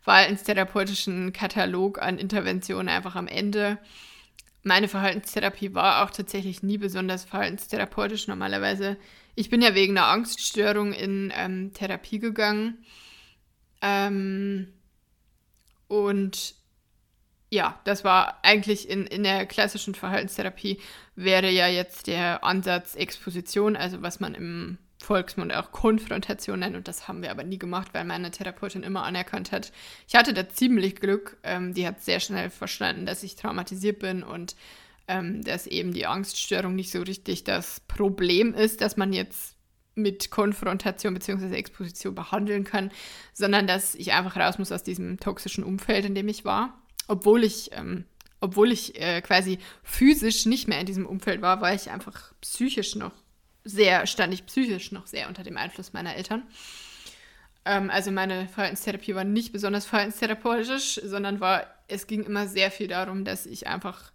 verhaltenstherapeutischen 0.00 1.32
Katalog 1.32 2.02
an 2.02 2.18
Interventionen 2.18 2.88
einfach 2.88 3.14
am 3.14 3.28
Ende. 3.28 3.78
Meine 4.62 4.88
Verhaltenstherapie 4.88 5.74
war 5.74 6.04
auch 6.04 6.10
tatsächlich 6.10 6.62
nie 6.62 6.78
besonders 6.78 7.24
verhaltenstherapeutisch. 7.24 8.26
Normalerweise, 8.28 8.96
ich 9.34 9.50
bin 9.50 9.62
ja 9.62 9.74
wegen 9.74 9.96
einer 9.96 10.08
Angststörung 10.08 10.92
in 10.92 11.32
ähm, 11.34 11.72
Therapie 11.72 12.18
gegangen. 12.18 12.84
Ähm, 13.80 14.72
und 15.86 16.54
ja, 17.50 17.80
das 17.84 18.04
war 18.04 18.38
eigentlich 18.42 18.88
in, 18.88 19.06
in 19.06 19.22
der 19.22 19.46
klassischen 19.46 19.94
Verhaltenstherapie 19.94 20.80
wäre 21.14 21.50
ja 21.50 21.66
jetzt 21.66 22.06
der 22.06 22.44
Ansatz 22.44 22.94
Exposition, 22.94 23.74
also 23.76 24.02
was 24.02 24.20
man 24.20 24.34
im 24.34 24.78
Volksmund 24.98 25.54
auch 25.54 25.72
Konfrontation 25.72 26.60
nennt. 26.60 26.76
Und 26.76 26.88
das 26.88 27.08
haben 27.08 27.22
wir 27.22 27.30
aber 27.30 27.44
nie 27.44 27.58
gemacht, 27.58 27.88
weil 27.92 28.04
meine 28.04 28.30
Therapeutin 28.30 28.82
immer 28.82 29.04
anerkannt 29.04 29.52
hat. 29.52 29.72
Ich 30.08 30.14
hatte 30.14 30.34
da 30.34 30.48
ziemlich 30.48 30.96
Glück. 30.96 31.36
Ähm, 31.42 31.74
die 31.74 31.86
hat 31.86 32.02
sehr 32.02 32.20
schnell 32.20 32.50
verstanden, 32.50 33.06
dass 33.06 33.22
ich 33.22 33.36
traumatisiert 33.36 33.98
bin 34.00 34.22
und 34.22 34.56
ähm, 35.06 35.42
dass 35.42 35.66
eben 35.66 35.92
die 35.92 36.06
Angststörung 36.06 36.74
nicht 36.74 36.90
so 36.90 37.00
richtig 37.00 37.44
das 37.44 37.80
Problem 37.80 38.54
ist, 38.54 38.80
dass 38.80 38.96
man 38.96 39.12
jetzt 39.12 39.56
mit 39.94 40.30
Konfrontation 40.30 41.14
bzw. 41.14 41.54
Exposition 41.54 42.14
behandeln 42.14 42.64
kann, 42.64 42.90
sondern 43.32 43.66
dass 43.66 43.94
ich 43.94 44.12
einfach 44.12 44.36
raus 44.36 44.58
muss 44.58 44.70
aus 44.70 44.82
diesem 44.82 45.18
toxischen 45.18 45.64
Umfeld, 45.64 46.04
in 46.04 46.14
dem 46.14 46.28
ich 46.28 46.44
war 46.44 46.78
obwohl 47.08 47.42
ich 47.42 47.70
ähm, 47.72 48.04
obwohl 48.40 48.70
ich 48.70 49.00
äh, 49.00 49.20
quasi 49.20 49.58
physisch 49.82 50.46
nicht 50.46 50.68
mehr 50.68 50.78
in 50.78 50.86
diesem 50.86 51.06
Umfeld 51.06 51.42
war, 51.42 51.60
war 51.60 51.74
ich 51.74 51.90
einfach 51.90 52.32
psychisch 52.40 52.94
noch 52.94 53.10
sehr, 53.68 54.06
stand 54.06 54.32
ich 54.32 54.46
psychisch 54.46 54.92
noch 54.92 55.06
sehr 55.06 55.28
unter 55.28 55.42
dem 55.42 55.56
Einfluss 55.56 55.92
meiner 55.92 56.16
Eltern. 56.16 56.42
Ähm, 57.64 57.90
also 57.90 58.10
meine 58.10 58.48
Verhaltenstherapie 58.48 59.14
war 59.14 59.24
nicht 59.24 59.52
besonders 59.52 59.84
verhaltenstherapeutisch, 59.84 61.00
sondern 61.04 61.40
war, 61.40 61.66
es 61.86 62.06
ging 62.06 62.24
immer 62.24 62.48
sehr 62.48 62.70
viel 62.70 62.88
darum, 62.88 63.24
dass 63.24 63.46
ich 63.46 63.66
einfach 63.66 64.10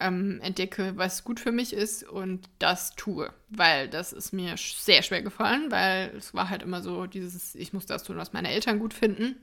ähm, 0.00 0.40
entdecke, 0.42 0.96
was 0.96 1.24
gut 1.24 1.40
für 1.40 1.52
mich 1.52 1.72
ist 1.72 2.04
und 2.04 2.48
das 2.58 2.94
tue. 2.94 3.32
Weil 3.48 3.88
das 3.88 4.12
ist 4.12 4.32
mir 4.32 4.56
sehr 4.56 5.02
schwer 5.02 5.22
gefallen, 5.22 5.70
weil 5.70 6.14
es 6.16 6.34
war 6.34 6.50
halt 6.50 6.62
immer 6.62 6.82
so 6.82 7.06
dieses, 7.06 7.54
ich 7.54 7.72
muss 7.72 7.86
das 7.86 8.04
tun, 8.04 8.16
was 8.16 8.32
meine 8.32 8.50
Eltern 8.50 8.78
gut 8.78 8.94
finden. 8.94 9.36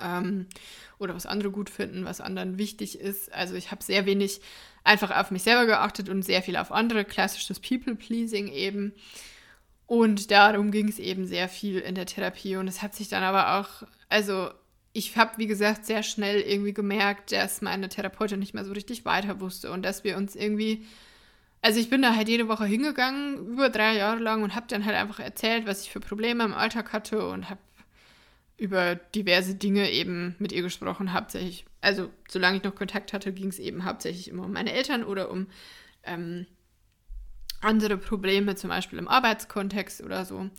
Ähm, 0.00 0.46
oder 0.98 1.14
was 1.14 1.26
andere 1.26 1.50
gut 1.50 1.68
finden, 1.68 2.04
was 2.04 2.20
anderen 2.20 2.58
wichtig 2.58 2.98
ist. 2.98 3.32
Also 3.32 3.54
ich 3.54 3.70
habe 3.70 3.82
sehr 3.82 4.06
wenig 4.06 4.40
einfach 4.84 5.10
auf 5.10 5.30
mich 5.30 5.42
selber 5.42 5.66
geachtet 5.66 6.08
und 6.08 6.22
sehr 6.22 6.42
viel 6.42 6.56
auf 6.56 6.72
andere, 6.72 7.04
klassisches 7.04 7.60
People-Pleasing 7.60 8.48
eben. 8.48 8.92
Und 9.86 10.30
darum 10.30 10.70
ging 10.70 10.88
es 10.88 10.98
eben 10.98 11.26
sehr 11.26 11.48
viel 11.48 11.78
in 11.78 11.94
der 11.94 12.06
Therapie. 12.06 12.56
Und 12.56 12.68
es 12.68 12.82
hat 12.82 12.94
sich 12.94 13.08
dann 13.08 13.22
aber 13.22 13.58
auch, 13.58 13.86
also 14.08 14.50
ich 14.92 15.16
habe, 15.16 15.32
wie 15.36 15.46
gesagt, 15.46 15.86
sehr 15.86 16.02
schnell 16.02 16.40
irgendwie 16.40 16.74
gemerkt, 16.74 17.32
dass 17.32 17.62
meine 17.62 17.88
Therapeutin 17.88 18.38
nicht 18.38 18.54
mehr 18.54 18.64
so 18.64 18.72
richtig 18.72 19.04
weiter 19.04 19.40
wusste 19.40 19.70
und 19.70 19.82
dass 19.82 20.04
wir 20.04 20.16
uns 20.16 20.36
irgendwie, 20.36 20.86
also 21.62 21.80
ich 21.80 21.88
bin 21.88 22.02
da 22.02 22.14
halt 22.14 22.28
jede 22.28 22.48
Woche 22.48 22.66
hingegangen, 22.66 23.46
über 23.46 23.70
drei 23.70 23.96
Jahre 23.96 24.20
lang 24.20 24.42
und 24.42 24.54
habe 24.54 24.66
dann 24.68 24.84
halt 24.84 24.96
einfach 24.96 25.20
erzählt, 25.20 25.66
was 25.66 25.82
ich 25.82 25.90
für 25.90 26.00
Probleme 26.00 26.44
im 26.44 26.52
Alltag 26.52 26.92
hatte 26.92 27.26
und 27.26 27.48
habe 27.48 27.60
über 28.56 28.94
diverse 28.94 29.54
Dinge 29.54 29.90
eben 29.90 30.36
mit 30.38 30.52
ihr 30.52 30.62
gesprochen, 30.62 31.12
hauptsächlich, 31.12 31.64
also 31.80 32.10
solange 32.28 32.58
ich 32.58 32.62
noch 32.62 32.74
Kontakt 32.74 33.12
hatte, 33.12 33.32
ging 33.32 33.48
es 33.48 33.58
eben 33.58 33.84
hauptsächlich 33.84 34.28
immer 34.28 34.44
um 34.44 34.52
meine 34.52 34.72
Eltern 34.72 35.04
oder 35.04 35.30
um 35.30 35.48
ähm, 36.04 36.46
andere 37.60 37.96
Probleme, 37.96 38.54
zum 38.54 38.70
Beispiel 38.70 38.98
im 38.98 39.08
Arbeitskontext 39.08 40.02
oder 40.02 40.24
so. 40.24 40.50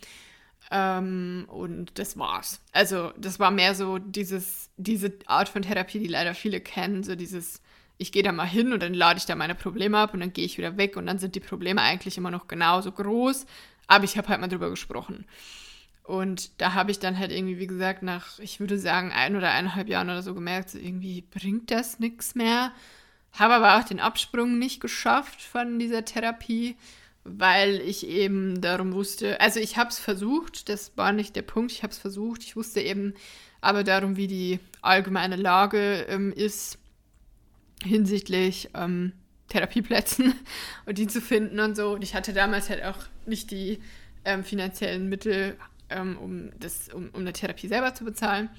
Ähm, 0.70 1.46
und 1.48 1.98
das 1.98 2.18
war's. 2.18 2.60
Also, 2.72 3.12
das 3.18 3.38
war 3.38 3.50
mehr 3.50 3.74
so 3.74 3.98
dieses, 3.98 4.70
diese 4.76 5.12
Art 5.26 5.48
von 5.48 5.62
Therapie, 5.62 5.98
die 5.98 6.06
leider 6.06 6.34
viele 6.34 6.60
kennen, 6.60 7.02
so 7.02 7.14
dieses, 7.14 7.60
ich 7.98 8.12
gehe 8.12 8.22
da 8.22 8.32
mal 8.32 8.46
hin 8.46 8.72
und 8.72 8.82
dann 8.82 8.94
lade 8.94 9.18
ich 9.18 9.26
da 9.26 9.34
meine 9.34 9.54
Probleme 9.54 9.98
ab 9.98 10.14
und 10.14 10.20
dann 10.20 10.32
gehe 10.32 10.44
ich 10.44 10.58
wieder 10.58 10.76
weg 10.76 10.96
und 10.96 11.06
dann 11.06 11.18
sind 11.18 11.34
die 11.34 11.40
Probleme 11.40 11.82
eigentlich 11.82 12.16
immer 12.16 12.30
noch 12.30 12.48
genauso 12.48 12.92
groß, 12.92 13.46
aber 13.86 14.04
ich 14.04 14.16
habe 14.16 14.28
halt 14.28 14.40
mal 14.40 14.48
drüber 14.48 14.70
gesprochen. 14.70 15.26
Und 16.04 16.60
da 16.60 16.74
habe 16.74 16.90
ich 16.92 17.00
dann 17.00 17.18
halt 17.18 17.32
irgendwie, 17.32 17.58
wie 17.58 17.66
gesagt, 17.66 18.02
nach, 18.02 18.38
ich 18.38 18.60
würde 18.60 18.78
sagen, 18.78 19.10
ein 19.10 19.34
oder 19.36 19.50
eineinhalb 19.50 19.88
Jahren 19.88 20.10
oder 20.10 20.22
so 20.22 20.34
gemerkt, 20.34 20.70
so 20.70 20.78
irgendwie 20.78 21.22
bringt 21.22 21.70
das 21.70 21.98
nichts 21.98 22.34
mehr. 22.34 22.72
Habe 23.32 23.54
aber 23.54 23.78
auch 23.78 23.84
den 23.84 24.00
Absprung 24.00 24.58
nicht 24.58 24.80
geschafft 24.80 25.42
von 25.42 25.78
dieser 25.78 26.04
Therapie 26.04 26.76
weil 27.24 27.80
ich 27.80 28.06
eben 28.06 28.60
darum 28.60 28.92
wusste, 28.92 29.40
also 29.40 29.58
ich 29.58 29.76
habe 29.78 29.88
es 29.88 29.98
versucht, 29.98 30.68
das 30.68 30.92
war 30.96 31.12
nicht 31.12 31.34
der 31.34 31.42
Punkt, 31.42 31.72
ich 31.72 31.82
habe 31.82 31.90
es 31.90 31.98
versucht, 31.98 32.42
ich 32.42 32.54
wusste 32.54 32.80
eben 32.80 33.14
aber 33.62 33.82
darum, 33.82 34.16
wie 34.16 34.26
die 34.26 34.60
allgemeine 34.82 35.36
Lage 35.36 36.04
ähm, 36.08 36.32
ist 36.32 36.78
hinsichtlich 37.82 38.68
ähm, 38.74 39.12
Therapieplätzen 39.48 40.34
und 40.86 40.98
die 40.98 41.06
zu 41.06 41.22
finden 41.22 41.60
und 41.60 41.76
so. 41.76 41.92
Und 41.94 42.04
ich 42.04 42.14
hatte 42.14 42.34
damals 42.34 42.68
halt 42.68 42.84
auch 42.84 42.98
nicht 43.24 43.50
die 43.50 43.80
ähm, 44.26 44.44
finanziellen 44.44 45.08
Mittel, 45.08 45.56
ähm, 45.90 46.18
um, 46.18 46.50
das, 46.58 46.88
um, 46.88 47.10
um 47.10 47.20
eine 47.20 47.32
Therapie 47.32 47.68
selber 47.68 47.94
zu 47.94 48.04
bezahlen. 48.04 48.50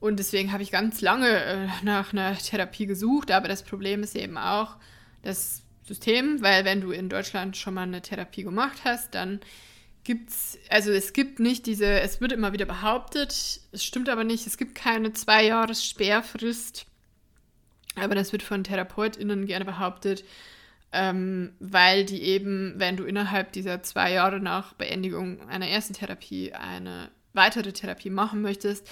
Und 0.00 0.18
deswegen 0.18 0.52
habe 0.52 0.62
ich 0.62 0.70
ganz 0.70 1.00
lange 1.00 1.28
äh, 1.28 1.68
nach 1.82 2.12
einer 2.12 2.36
Therapie 2.36 2.86
gesucht, 2.86 3.30
aber 3.30 3.48
das 3.48 3.62
Problem 3.62 4.02
ist 4.02 4.14
eben 4.14 4.38
auch, 4.38 4.76
dass 5.22 5.62
System, 5.84 6.42
weil 6.42 6.64
wenn 6.64 6.80
du 6.80 6.92
in 6.92 7.08
Deutschland 7.08 7.56
schon 7.56 7.74
mal 7.74 7.82
eine 7.82 8.02
Therapie 8.02 8.44
gemacht 8.44 8.80
hast, 8.84 9.14
dann 9.14 9.40
gibt 10.04 10.30
es, 10.30 10.58
also 10.68 10.90
es 10.90 11.12
gibt 11.12 11.40
nicht 11.40 11.66
diese, 11.66 12.00
es 12.00 12.20
wird 12.20 12.32
immer 12.32 12.52
wieder 12.52 12.66
behauptet, 12.66 13.60
es 13.72 13.84
stimmt 13.84 14.08
aber 14.08 14.24
nicht, 14.24 14.46
es 14.46 14.56
gibt 14.56 14.74
keine 14.74 15.12
zwei 15.12 15.44
Jahres 15.44 15.84
Sperrfrist, 15.84 16.86
aber 17.96 18.14
das 18.14 18.32
wird 18.32 18.42
von 18.42 18.64
TherapeutInnen 18.64 19.46
gerne 19.46 19.64
behauptet, 19.64 20.24
ähm, 20.92 21.52
weil 21.60 22.04
die 22.04 22.22
eben, 22.22 22.74
wenn 22.76 22.96
du 22.96 23.04
innerhalb 23.04 23.52
dieser 23.52 23.82
zwei 23.82 24.12
Jahre 24.12 24.40
nach 24.40 24.72
Beendigung 24.74 25.48
einer 25.48 25.68
ersten 25.68 25.94
Therapie 25.94 26.52
eine 26.52 27.10
weitere 27.32 27.72
Therapie 27.72 28.10
machen 28.10 28.42
möchtest, 28.42 28.88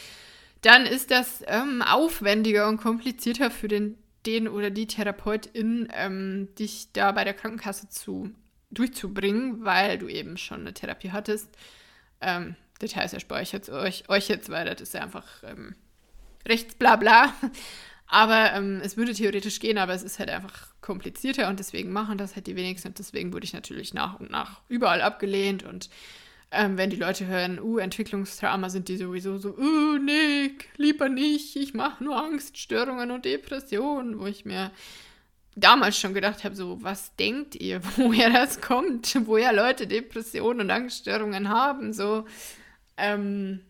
dann 0.63 0.87
ist 0.87 1.11
das 1.11 1.43
ähm, 1.47 1.83
aufwendiger 1.83 2.69
und 2.69 2.79
komplizierter 2.79 3.51
für 3.51 3.69
den 3.69 3.99
den 4.27 4.49
oder 4.49 4.71
die 4.71 4.87
Therapeutin 4.87 5.89
ähm, 5.95 6.49
dich 6.59 6.93
da 6.93 7.13
bei 7.13 7.25
der 7.25 7.35
Krankenkasse 7.35 7.89
zu 7.89 8.31
durchzubringen, 8.71 9.65
weil 9.65 9.99
du 9.99 10.09
eben 10.09 10.37
schon 10.37 10.61
eine 10.61 10.75
Therapie 10.75 11.13
hattest. 11.13 11.49
Ähm, 12.21 12.57
Details 12.83 13.13
erspare 13.13 13.43
ich 13.43 13.53
jetzt 13.53 13.71
euch, 13.71 14.09
euch 14.09 14.29
jetzt, 14.29 14.51
weil 14.51 14.67
das 14.67 14.81
ist 14.81 14.95
ja 14.95 15.03
einfach 15.03 15.27
ähm, 15.45 15.75
rechts 16.47 16.75
bla 16.75 16.97
bla. 16.97 17.33
Aber 18.09 18.53
ähm, 18.53 18.81
es 18.85 18.97
würde 18.97 19.15
theoretisch 19.15 19.59
gehen, 19.59 19.79
aber 19.79 19.93
es 19.93 20.03
ist 20.03 20.19
halt 20.19 20.31
einfach 20.31 20.69
komplizierter 20.81 21.49
und 21.49 21.59
deswegen 21.59 21.93
machen 21.93 22.19
das 22.19 22.37
halt 22.37 22.47
die 22.47 22.55
wenigsten 22.55 22.89
und 22.89 22.99
deswegen 22.99 23.33
wurde 23.33 23.45
ich 23.45 23.53
natürlich 23.53 23.95
nach 23.95 24.21
und 24.21 24.31
nach 24.31 24.61
überall 24.69 25.03
abgelehnt 25.03 25.65
und 25.65 25.91
ähm, 26.53 26.79
wenn 26.79 26.91
die 26.91 26.97
Leute 26.97 27.27
hören, 27.27 27.59
uh, 27.61 27.79
Entwicklungstrauma, 27.79 28.71
sind 28.71 28.89
die 28.89 28.97
sowieso 28.97 29.37
so, 29.39 29.57
uh, 29.57 29.99
Nick, 29.99 30.69
lieber 30.77 31.09
nicht, 31.09 31.57
ich 31.57 31.75
mache 31.75 32.05
nur 32.05 32.17
Angststörungen 32.17 33.11
und 33.11 33.25
Depressionen, 33.25 34.21
wo 34.21 34.27
ich 34.27 34.45
mir 34.45 34.71
damals 35.57 35.99
schon 35.99 36.15
gedacht 36.15 36.45
habe, 36.45 36.55
so, 36.55 36.83
was 36.83 37.17
denkt 37.17 37.57
ihr, 37.57 37.81
woher 37.97 38.31
das 38.31 38.61
kommt, 38.61 39.19
woher 39.27 39.53
Leute 39.53 39.89
Depressionen 39.89 40.61
und 40.61 40.71
Angststörungen 40.71 41.49
haben, 41.49 41.93
so. 41.93 42.25
Ähm, 42.97 43.61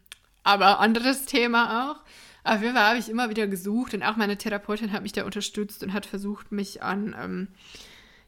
aber 0.45 0.79
anderes 0.79 1.25
Thema 1.25 1.91
auch. 1.91 2.01
Auf 2.47 2.63
jeden 2.63 2.75
Fall 2.75 2.87
habe 2.87 2.99
ich 2.99 3.09
immer 3.09 3.29
wieder 3.29 3.49
gesucht 3.49 3.93
und 3.93 4.05
auch 4.05 4.15
meine 4.15 4.39
Therapeutin 4.39 4.93
hat 4.93 5.03
mich 5.03 5.11
da 5.11 5.25
unterstützt 5.25 5.83
und 5.83 5.93
hat 5.93 6.07
versucht, 6.07 6.53
mich 6.53 6.81
an 6.81 7.17
ähm, 7.21 7.49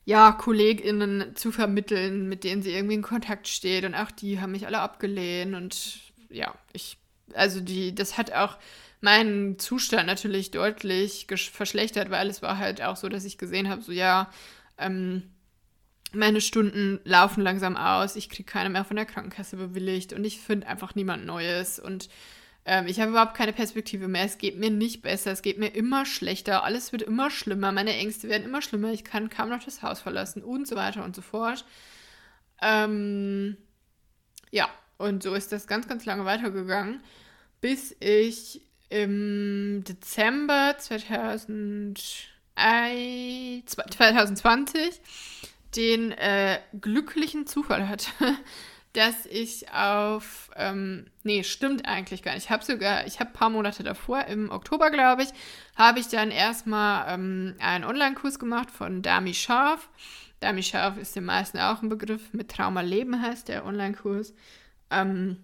ja, 0.04 0.32
KollegInnen 0.32 1.36
zu 1.36 1.52
vermitteln, 1.52 2.28
mit 2.28 2.42
denen 2.42 2.60
sie 2.60 2.72
irgendwie 2.72 2.96
in 2.96 3.02
Kontakt 3.02 3.46
steht. 3.46 3.84
Und 3.84 3.94
auch 3.94 4.10
die 4.10 4.40
haben 4.40 4.50
mich 4.50 4.66
alle 4.66 4.80
abgelehnt. 4.80 5.54
Und 5.54 6.00
ja, 6.30 6.52
ich, 6.72 6.98
also 7.32 7.60
die, 7.60 7.94
das 7.94 8.18
hat 8.18 8.32
auch 8.32 8.58
meinen 9.00 9.56
Zustand 9.60 10.08
natürlich 10.08 10.50
deutlich 10.50 11.28
verschlechtert, 11.52 12.10
weil 12.10 12.28
es 12.28 12.42
war 12.42 12.58
halt 12.58 12.82
auch 12.82 12.96
so, 12.96 13.08
dass 13.08 13.24
ich 13.24 13.38
gesehen 13.38 13.68
habe, 13.68 13.82
so 13.82 13.92
ja, 13.92 14.32
ähm, 14.78 15.22
meine 16.12 16.40
Stunden 16.40 16.98
laufen 17.04 17.42
langsam 17.42 17.76
aus, 17.76 18.16
ich 18.16 18.30
kriege 18.30 18.50
keine 18.50 18.70
mehr 18.70 18.84
von 18.84 18.96
der 18.96 19.06
Krankenkasse 19.06 19.56
bewilligt 19.56 20.12
und 20.12 20.24
ich 20.24 20.40
finde 20.40 20.66
einfach 20.66 20.96
niemand 20.96 21.24
Neues 21.24 21.78
und 21.78 22.08
ähm, 22.68 22.86
ich 22.86 23.00
habe 23.00 23.12
überhaupt 23.12 23.34
keine 23.34 23.54
Perspektive 23.54 24.08
mehr. 24.08 24.24
Es 24.24 24.36
geht 24.36 24.58
mir 24.58 24.68
nicht 24.70 25.00
besser. 25.00 25.32
Es 25.32 25.40
geht 25.40 25.58
mir 25.58 25.74
immer 25.74 26.04
schlechter. 26.04 26.64
Alles 26.64 26.92
wird 26.92 27.00
immer 27.00 27.30
schlimmer. 27.30 27.72
Meine 27.72 27.94
Ängste 27.94 28.28
werden 28.28 28.44
immer 28.44 28.60
schlimmer. 28.60 28.92
Ich 28.92 29.04
kann 29.04 29.30
kaum 29.30 29.48
noch 29.48 29.64
das 29.64 29.82
Haus 29.82 30.02
verlassen 30.02 30.44
und 30.44 30.68
so 30.68 30.76
weiter 30.76 31.02
und 31.02 31.16
so 31.16 31.22
fort. 31.22 31.64
Ähm, 32.60 33.56
ja, 34.50 34.68
und 34.98 35.22
so 35.22 35.32
ist 35.32 35.50
das 35.50 35.66
ganz, 35.66 35.88
ganz 35.88 36.04
lange 36.04 36.26
weitergegangen, 36.26 37.00
bis 37.62 37.96
ich 38.00 38.60
im 38.90 39.82
Dezember 39.88 40.74
2000, 40.78 41.98
2020 43.64 45.00
den 45.74 46.12
äh, 46.12 46.58
glücklichen 46.78 47.46
Zufall 47.46 47.88
hatte, 47.88 48.10
dass 48.92 49.26
ich 49.26 49.70
auf, 49.72 50.50
ähm, 50.56 51.06
nee, 51.22 51.44
stimmt 51.44 51.86
eigentlich 51.86 52.22
gar 52.22 52.34
nicht. 52.34 52.44
Ich 52.44 52.50
habe 52.50 52.64
sogar, 52.64 53.06
ich 53.06 53.20
habe 53.20 53.30
ein 53.30 53.34
paar 53.34 53.50
Monate 53.50 53.82
davor, 53.82 54.24
im 54.24 54.50
Oktober, 54.50 54.90
glaube 54.90 55.22
ich, 55.22 55.28
habe 55.76 56.00
ich 56.00 56.08
dann 56.08 56.30
erstmal 56.30 57.12
ähm, 57.12 57.54
einen 57.60 57.84
Online-Kurs 57.84 58.38
gemacht 58.38 58.70
von 58.70 59.02
Dami 59.02 59.34
Scharf. 59.34 59.88
Dami 60.40 60.62
Scharf 60.62 60.96
ist 60.96 61.16
den 61.16 61.24
meisten 61.24 61.58
auch 61.58 61.82
ein 61.82 61.88
Begriff. 61.88 62.32
Mit 62.32 62.50
Trauma 62.50 62.80
Leben 62.80 63.20
heißt 63.20 63.48
der 63.48 63.64
Online-Kurs. 63.66 64.34
Ähm, 64.90 65.38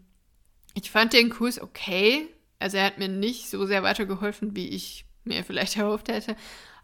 ich 0.75 0.91
fand 0.91 1.13
den 1.13 1.31
Kurs 1.31 1.61
okay. 1.61 2.29
Also 2.59 2.79
er 2.79 2.87
hat 2.87 2.99
mir 2.99 3.09
nicht 3.09 3.51
so 3.51 3.67
sehr 3.67 3.83
weitergeholfen, 3.83 4.57
wie 4.57 4.69
ich 4.69 5.05
mir 5.25 5.45
vielleicht 5.45 5.77
erhofft 5.79 6.09
hätte. 6.09 6.37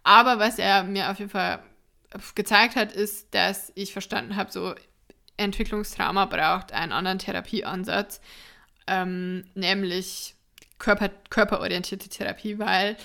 Aber 0.03 0.39
was 0.39 0.59
er 0.59 0.85
mir 0.85 1.11
auf 1.11 1.19
jeden 1.19 1.31
Fall 1.31 1.63
gezeigt 2.35 2.77
hat, 2.77 2.93
ist, 2.93 3.35
dass 3.35 3.73
ich 3.75 3.93
verstanden 3.93 4.37
habe, 4.37 4.51
so 4.51 4.75
Entwicklungstrauma 5.41 6.27
braucht 6.27 6.73
einen 6.73 6.93
anderen 6.93 7.19
Therapieansatz, 7.19 8.21
ähm, 8.87 9.45
nämlich 9.55 10.35
Körper, 10.79 11.11
körperorientierte 11.31 12.09
Therapie, 12.09 12.59
weil 12.59 12.97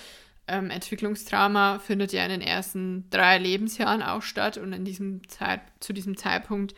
ähm, 0.47 0.69
Entwicklungstrauma 0.69 1.79
findet 1.79 2.13
ja 2.13 2.23
in 2.23 2.29
den 2.29 2.41
ersten 2.41 3.09
drei 3.09 3.37
Lebensjahren 3.37 4.03
auch 4.03 4.21
statt 4.21 4.57
und 4.57 4.73
in 4.73 4.85
diesem 4.85 5.27
Zeit, 5.27 5.61
zu 5.79 5.93
diesem 5.93 6.17
Zeitpunkt 6.17 6.75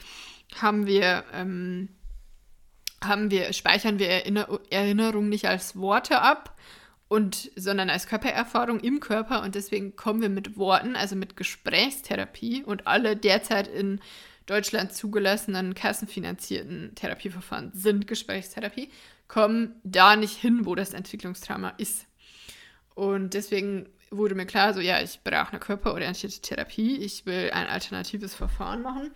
haben 0.62 0.86
wir, 0.86 1.24
ähm, 1.34 1.90
haben 3.04 3.30
wir, 3.30 3.52
speichern 3.54 4.00
wir 4.00 4.10
Erinner 4.10 4.60
Erinnerungen 4.70 5.30
nicht 5.30 5.48
als 5.48 5.76
Worte 5.76 6.22
ab 6.22 6.56
und 7.10 7.52
sondern 7.56 7.90
als 7.90 8.08
Körpererfahrung 8.08 8.80
im 8.80 9.00
Körper 9.00 9.44
und 9.44 9.56
deswegen 9.56 9.96
kommen 9.96 10.22
wir 10.22 10.30
mit 10.30 10.58
Worten, 10.58 10.96
also 10.96 11.16
mit 11.16 11.36
Gesprächstherapie 11.36 12.64
und 12.64 12.88
alle 12.88 13.16
derzeit 13.16 13.68
in 13.68 14.00
Deutschland 14.48 14.94
zugelassenen 14.94 15.76
kassenfinanzierten 15.76 16.96
Therapieverfahren 16.96 17.72
sind 17.74 18.08
Gesprächstherapie, 18.08 18.90
kommen 19.28 19.76
da 19.84 20.16
nicht 20.16 20.36
hin, 20.36 20.66
wo 20.66 20.74
das 20.74 20.94
Entwicklungstrauma 20.94 21.74
ist. 21.78 22.08
Und 22.96 23.36
deswegen 23.36 23.88
wurde 24.10 24.36
mir 24.36 24.46
klar, 24.46 24.74
so 24.74 24.80
ja, 24.80 25.02
ich 25.02 25.20
brauche 25.24 25.52
eine 25.52 25.60
körperorientierte 25.60 26.42
Therapie, 26.42 26.98
ich 26.98 27.26
will 27.26 27.52
ein 27.52 27.68
alternatives 27.68 28.34
Verfahren 28.34 28.82
machen. 28.82 29.12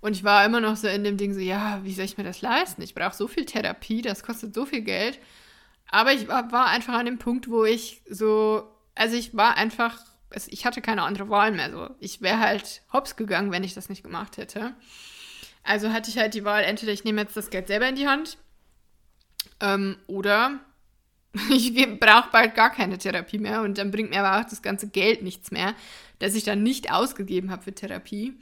Und 0.00 0.16
ich 0.16 0.24
war 0.24 0.44
immer 0.44 0.60
noch 0.60 0.76
so 0.76 0.88
in 0.88 1.04
dem 1.04 1.18
Ding 1.18 1.34
so, 1.34 1.40
ja, 1.40 1.80
wie 1.84 1.92
soll 1.92 2.06
ich 2.06 2.16
mir 2.16 2.24
das 2.24 2.40
leisten? 2.40 2.80
Ich 2.82 2.94
brauche 2.94 3.14
so 3.14 3.28
viel 3.28 3.44
Therapie, 3.44 4.00
das 4.00 4.22
kostet 4.22 4.54
so 4.54 4.64
viel 4.64 4.80
Geld. 4.80 5.18
Aber 5.90 6.12
ich 6.12 6.26
war, 6.28 6.66
einfach 6.68 6.94
an 6.94 7.04
dem 7.04 7.18
Punkt, 7.18 7.50
wo 7.50 7.64
ich 7.64 8.00
so, 8.08 8.66
also 8.94 9.16
ich 9.16 9.36
war 9.36 9.56
einfach, 9.56 9.98
ich 10.48 10.64
hatte 10.64 10.80
keine 10.80 11.02
andere 11.02 11.28
Wahl 11.28 11.52
mehr 11.52 11.70
so. 11.70 11.90
Ich 11.98 12.20
wäre 12.20 12.38
halt 12.38 12.82
hops 12.92 13.16
gegangen, 13.16 13.50
wenn 13.50 13.64
ich 13.64 13.74
das 13.74 13.88
nicht 13.88 14.02
gemacht 14.02 14.36
hätte. 14.36 14.74
Also 15.62 15.92
hatte 15.92 16.10
ich 16.10 16.18
halt 16.18 16.34
die 16.34 16.44
Wahl, 16.44 16.64
entweder 16.64 16.92
ich 16.92 17.04
nehme 17.04 17.20
jetzt 17.20 17.36
das 17.36 17.50
Geld 17.50 17.66
selber 17.66 17.88
in 17.88 17.96
die 17.96 18.08
Hand 18.08 18.38
ähm, 19.60 19.96
oder 20.06 20.60
ich 21.50 21.74
brauche 22.00 22.30
bald 22.30 22.54
gar 22.54 22.70
keine 22.70 22.98
Therapie 22.98 23.38
mehr 23.38 23.62
und 23.62 23.78
dann 23.78 23.90
bringt 23.90 24.10
mir 24.10 24.24
aber 24.24 24.40
auch 24.40 24.48
das 24.48 24.62
ganze 24.62 24.88
Geld 24.88 25.22
nichts 25.22 25.50
mehr, 25.50 25.74
das 26.18 26.34
ich 26.34 26.44
dann 26.44 26.62
nicht 26.62 26.92
ausgegeben 26.92 27.50
habe 27.50 27.62
für 27.62 27.74
Therapie. 27.74 28.38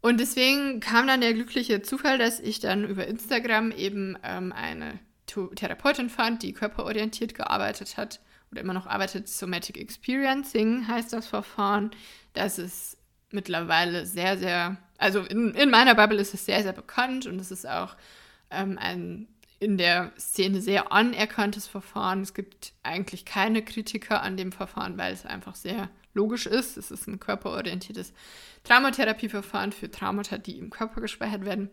Und 0.00 0.20
deswegen 0.20 0.80
kam 0.80 1.06
dann 1.06 1.20
der 1.20 1.34
glückliche 1.34 1.82
Zufall, 1.82 2.18
dass 2.18 2.38
ich 2.38 2.60
dann 2.60 2.84
über 2.84 3.06
Instagram 3.06 3.72
eben 3.72 4.16
ähm, 4.22 4.52
eine 4.52 4.98
Therapeutin 5.26 6.10
fand, 6.10 6.42
die 6.42 6.52
körperorientiert 6.52 7.34
gearbeitet 7.34 7.96
hat 7.96 8.20
oder 8.50 8.60
immer 8.60 8.74
noch 8.74 8.86
arbeitet. 8.86 9.28
Somatic 9.28 9.78
Experiencing 9.78 10.88
heißt 10.88 11.12
das 11.12 11.26
Verfahren. 11.26 11.90
Das 12.32 12.58
ist 12.58 12.98
mittlerweile 13.30 14.06
sehr, 14.06 14.38
sehr, 14.38 14.76
also 14.98 15.20
in, 15.20 15.54
in 15.54 15.70
meiner 15.70 15.94
Bubble 15.94 16.20
ist 16.20 16.34
es 16.34 16.46
sehr, 16.46 16.62
sehr 16.62 16.72
bekannt 16.72 17.26
und 17.26 17.40
es 17.40 17.50
ist 17.50 17.68
auch 17.68 17.96
ähm, 18.50 18.78
ein 18.78 19.28
in 19.58 19.78
der 19.78 20.12
Szene 20.18 20.60
sehr 20.60 20.92
anerkanntes 20.92 21.66
Verfahren. 21.66 22.20
Es 22.20 22.34
gibt 22.34 22.72
eigentlich 22.82 23.24
keine 23.24 23.64
Kritiker 23.64 24.22
an 24.22 24.36
dem 24.36 24.52
Verfahren, 24.52 24.98
weil 24.98 25.12
es 25.12 25.24
einfach 25.24 25.54
sehr 25.54 25.88
logisch 26.12 26.46
ist. 26.46 26.76
Es 26.76 26.90
ist 26.90 27.06
ein 27.06 27.20
körperorientiertes 27.20 28.12
Traumatherapieverfahren 28.64 29.72
für 29.72 29.90
Traumata, 29.90 30.38
die 30.38 30.58
im 30.58 30.70
Körper 30.70 31.00
gespeichert 31.00 31.44
werden. 31.44 31.70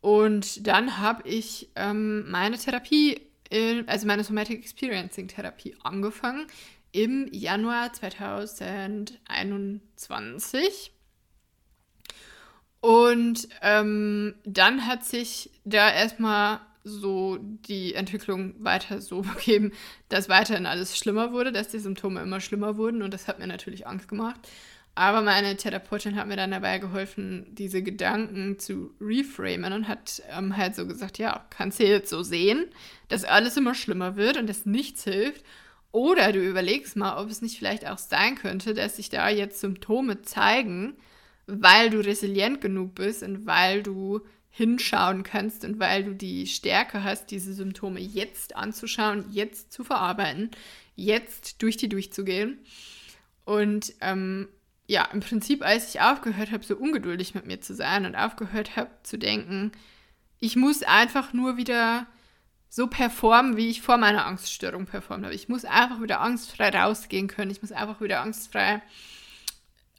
Und 0.00 0.66
dann 0.66 0.98
habe 0.98 1.28
ich 1.28 1.70
ähm, 1.74 2.30
meine 2.30 2.58
Therapie, 2.58 3.20
in, 3.50 3.86
also 3.88 4.06
meine 4.06 4.24
Somatic 4.24 4.58
Experiencing 4.58 5.28
Therapie 5.28 5.76
angefangen 5.82 6.46
im 6.92 7.28
Januar 7.32 7.92
2021. 7.92 10.92
Und 12.80 13.48
ähm, 13.62 14.34
dann 14.44 14.86
hat 14.86 15.04
sich 15.04 15.50
da 15.64 15.92
erstmal 15.92 16.60
so 16.84 17.38
die 17.40 17.94
Entwicklung 17.94 18.54
weiter 18.62 19.00
so 19.00 19.22
begeben, 19.22 19.72
dass 20.08 20.28
weiterhin 20.28 20.66
alles 20.66 20.96
schlimmer 20.96 21.32
wurde, 21.32 21.50
dass 21.52 21.66
die 21.68 21.80
Symptome 21.80 22.22
immer 22.22 22.40
schlimmer 22.40 22.76
wurden 22.76 23.02
und 23.02 23.12
das 23.12 23.26
hat 23.28 23.40
mir 23.40 23.48
natürlich 23.48 23.86
Angst 23.86 24.08
gemacht. 24.08 24.40
Aber 24.98 25.20
meine 25.20 25.58
Therapeutin 25.58 26.16
hat 26.16 26.26
mir 26.26 26.36
dann 26.36 26.52
dabei 26.52 26.78
geholfen, 26.78 27.46
diese 27.50 27.82
Gedanken 27.82 28.58
zu 28.58 28.94
reframen 28.98 29.74
und 29.74 29.88
hat 29.88 30.22
ähm, 30.30 30.56
halt 30.56 30.74
so 30.74 30.86
gesagt, 30.86 31.18
ja, 31.18 31.46
kannst 31.50 31.78
du 31.78 31.84
jetzt 31.84 32.08
so 32.08 32.22
sehen, 32.22 32.64
dass 33.08 33.24
alles 33.24 33.58
immer 33.58 33.74
schlimmer 33.74 34.16
wird 34.16 34.38
und 34.38 34.48
dass 34.48 34.64
nichts 34.64 35.04
hilft. 35.04 35.44
Oder 35.92 36.32
du 36.32 36.40
überlegst 36.40 36.96
mal, 36.96 37.22
ob 37.22 37.28
es 37.28 37.42
nicht 37.42 37.58
vielleicht 37.58 37.86
auch 37.86 37.98
sein 37.98 38.36
könnte, 38.36 38.72
dass 38.72 38.96
sich 38.96 39.10
da 39.10 39.28
jetzt 39.28 39.60
Symptome 39.60 40.22
zeigen, 40.22 40.96
weil 41.46 41.90
du 41.90 41.98
resilient 42.00 42.62
genug 42.62 42.94
bist 42.94 43.22
und 43.22 43.44
weil 43.44 43.82
du 43.82 44.22
hinschauen 44.48 45.24
kannst 45.24 45.66
und 45.66 45.78
weil 45.78 46.04
du 46.04 46.14
die 46.14 46.46
Stärke 46.46 47.04
hast, 47.04 47.30
diese 47.30 47.52
Symptome 47.52 48.00
jetzt 48.00 48.56
anzuschauen, 48.56 49.26
jetzt 49.30 49.74
zu 49.74 49.84
verarbeiten, 49.84 50.52
jetzt 50.94 51.60
durch 51.60 51.76
die 51.76 51.90
durchzugehen. 51.90 52.60
Und 53.44 53.92
ähm, 54.00 54.48
ja, 54.86 55.04
im 55.12 55.20
Prinzip, 55.20 55.64
als 55.64 55.94
ich 55.94 56.00
aufgehört 56.00 56.52
habe, 56.52 56.64
so 56.64 56.76
ungeduldig 56.76 57.34
mit 57.34 57.46
mir 57.46 57.60
zu 57.60 57.74
sein 57.74 58.06
und 58.06 58.14
aufgehört 58.14 58.76
habe 58.76 58.90
zu 59.02 59.18
denken, 59.18 59.72
ich 60.38 60.56
muss 60.56 60.82
einfach 60.82 61.32
nur 61.32 61.56
wieder 61.56 62.06
so 62.68 62.86
performen, 62.86 63.56
wie 63.56 63.68
ich 63.68 63.82
vor 63.82 63.96
meiner 63.96 64.26
Angststörung 64.26 64.86
performt 64.86 65.24
habe. 65.24 65.34
Ich 65.34 65.48
muss 65.48 65.64
einfach 65.64 66.00
wieder 66.02 66.20
angstfrei 66.20 66.68
rausgehen 66.68 67.26
können. 67.26 67.50
Ich 67.50 67.62
muss 67.62 67.72
einfach 67.72 68.00
wieder 68.00 68.20
angstfrei 68.20 68.82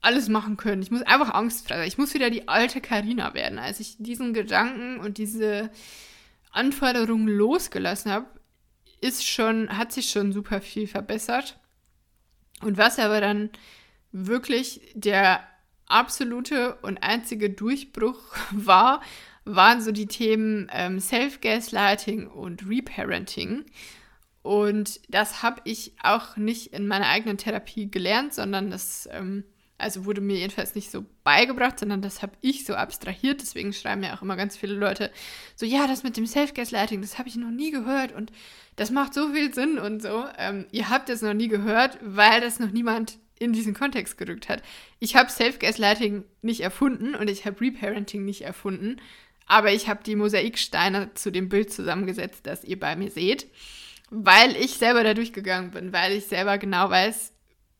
alles 0.02 0.30
machen 0.30 0.58
können. 0.58 0.82
Ich 0.82 0.91
muss 0.91 1.02
einfach 1.02 1.34
angstfrei 1.34 1.78
sein. 1.78 1.88
Ich 1.88 1.97
muss 1.97 2.13
wieder 2.13 2.30
die 2.30 2.47
alte 2.47 2.82
Karina 2.82 3.34
werden. 3.34 3.60
Als 3.60 3.80
ich 3.80 3.95
diesen 3.97 4.34
Gedanken 4.34 5.00
und 5.00 5.17
diese 5.17 5.71
Anforderungen 6.52 7.28
losgelassen 7.28 8.12
habe, 8.12 8.28
ist 9.02 9.28
schon, 9.28 9.76
hat 9.76 9.91
sich 9.91 10.10
schon 10.10 10.32
super 10.32 10.62
viel 10.62 10.88
verbessert. 10.88 11.60
Und 12.62 12.78
was 12.78 13.00
aber 13.00 13.21
dann 13.21 13.50
wirklich 14.25 14.82
der 14.93 15.41
absolute 15.88 16.75
und 16.82 16.97
einzige 17.03 17.49
Durchbruch 17.49 18.21
war, 18.51 19.01
waren 19.45 19.82
so 19.82 19.91
die 19.91 20.08
Themen 20.08 20.69
ähm, 20.73 20.99
Self-Gaslighting 20.99 22.27
und 22.27 22.67
Reparenting. 22.67 23.65
Und 24.41 25.01
das 25.10 25.43
habe 25.43 25.62
ich 25.65 25.93
auch 26.01 26.38
nicht 26.38 26.73
in 26.73 26.88
meiner 26.88 27.08
eigenen 27.08 27.38
Therapie 27.38 27.89
gelernt, 27.89 28.34
sondern 28.34 28.71
das, 28.71 29.08
ähm, 29.12 29.43
also 29.77 30.06
wurde 30.06 30.21
mir 30.21 30.38
jedenfalls 30.38 30.75
nicht 30.75 30.91
so 30.91 31.06
beigebracht, 31.23 31.80
sondern 31.80 32.01
das 32.01 32.21
habe 32.21 32.34
ich 32.41 32.65
so 32.65 32.73
abstrahiert. 32.73 33.41
Deswegen 33.41 33.73
schreiben 33.73 34.01
mir 34.01 34.13
auch 34.13 34.21
immer 34.21 34.36
ganz 34.36 34.58
viele 34.58 34.73
Leute 34.73 35.12
so, 35.56 35.65
ja, 35.65 35.88
das 35.88 36.03
mit 36.03 36.17
dem 36.17 36.25
Self-Gaslighting, 36.25 37.01
das 37.01 37.17
habe 37.17 37.30
ich 37.30 37.36
noch 37.36 37.51
nie 37.51 37.71
gehört 37.71 38.12
und 38.13 38.32
das 38.75 38.91
macht 38.91 39.13
so 39.13 39.32
viel 39.34 39.53
Sinn 39.53 39.80
und 39.80 40.01
so. 40.01 40.25
Ähm, 40.38 40.65
ihr 40.71 40.89
habt 40.89 41.10
es 41.10 41.21
noch 41.21 41.34
nie 41.34 41.47
gehört, 41.47 41.97
weil 42.01 42.41
das 42.41 42.60
noch 42.60 42.71
niemand 42.71 43.17
in 43.39 43.54
diesen 43.54 43.73
Kontext 43.73 44.17
gerückt 44.17 44.50
hat. 44.50 44.62
Ich 45.00 45.15
habe 45.15 45.30
Self-Gaslighting 45.30 46.23
nicht 46.41 46.62
erfunden 46.62 47.15
und 47.15 47.30
ich 47.30 47.45
habe 47.45 47.62
Reparenting 47.62 48.26
nicht 48.26 48.41
erfunden, 48.41 48.97
aber 49.45 49.71
ich 49.71 49.88
habe 49.88 50.04
die 50.04 50.15
Mosaiksteine 50.15 51.13
zu 51.13 51.32
dem 51.32 51.50
Bild 51.50 51.71
zusammengesetzt, 51.71 52.45
das 52.45 52.63
ihr 52.63 52.80
bei 52.80 52.95
mir 52.95 53.12
seht, 53.12 53.47
weil 54.10 54.56
ich 54.56 54.73
selber 54.73 55.04
da 55.04 55.13
durchgegangen 55.13 55.71
bin, 55.71 55.93
weil 55.93 56.13
ich 56.13 56.26
selber 56.26 56.58
genau 56.58 56.89
weiß, 56.89 57.34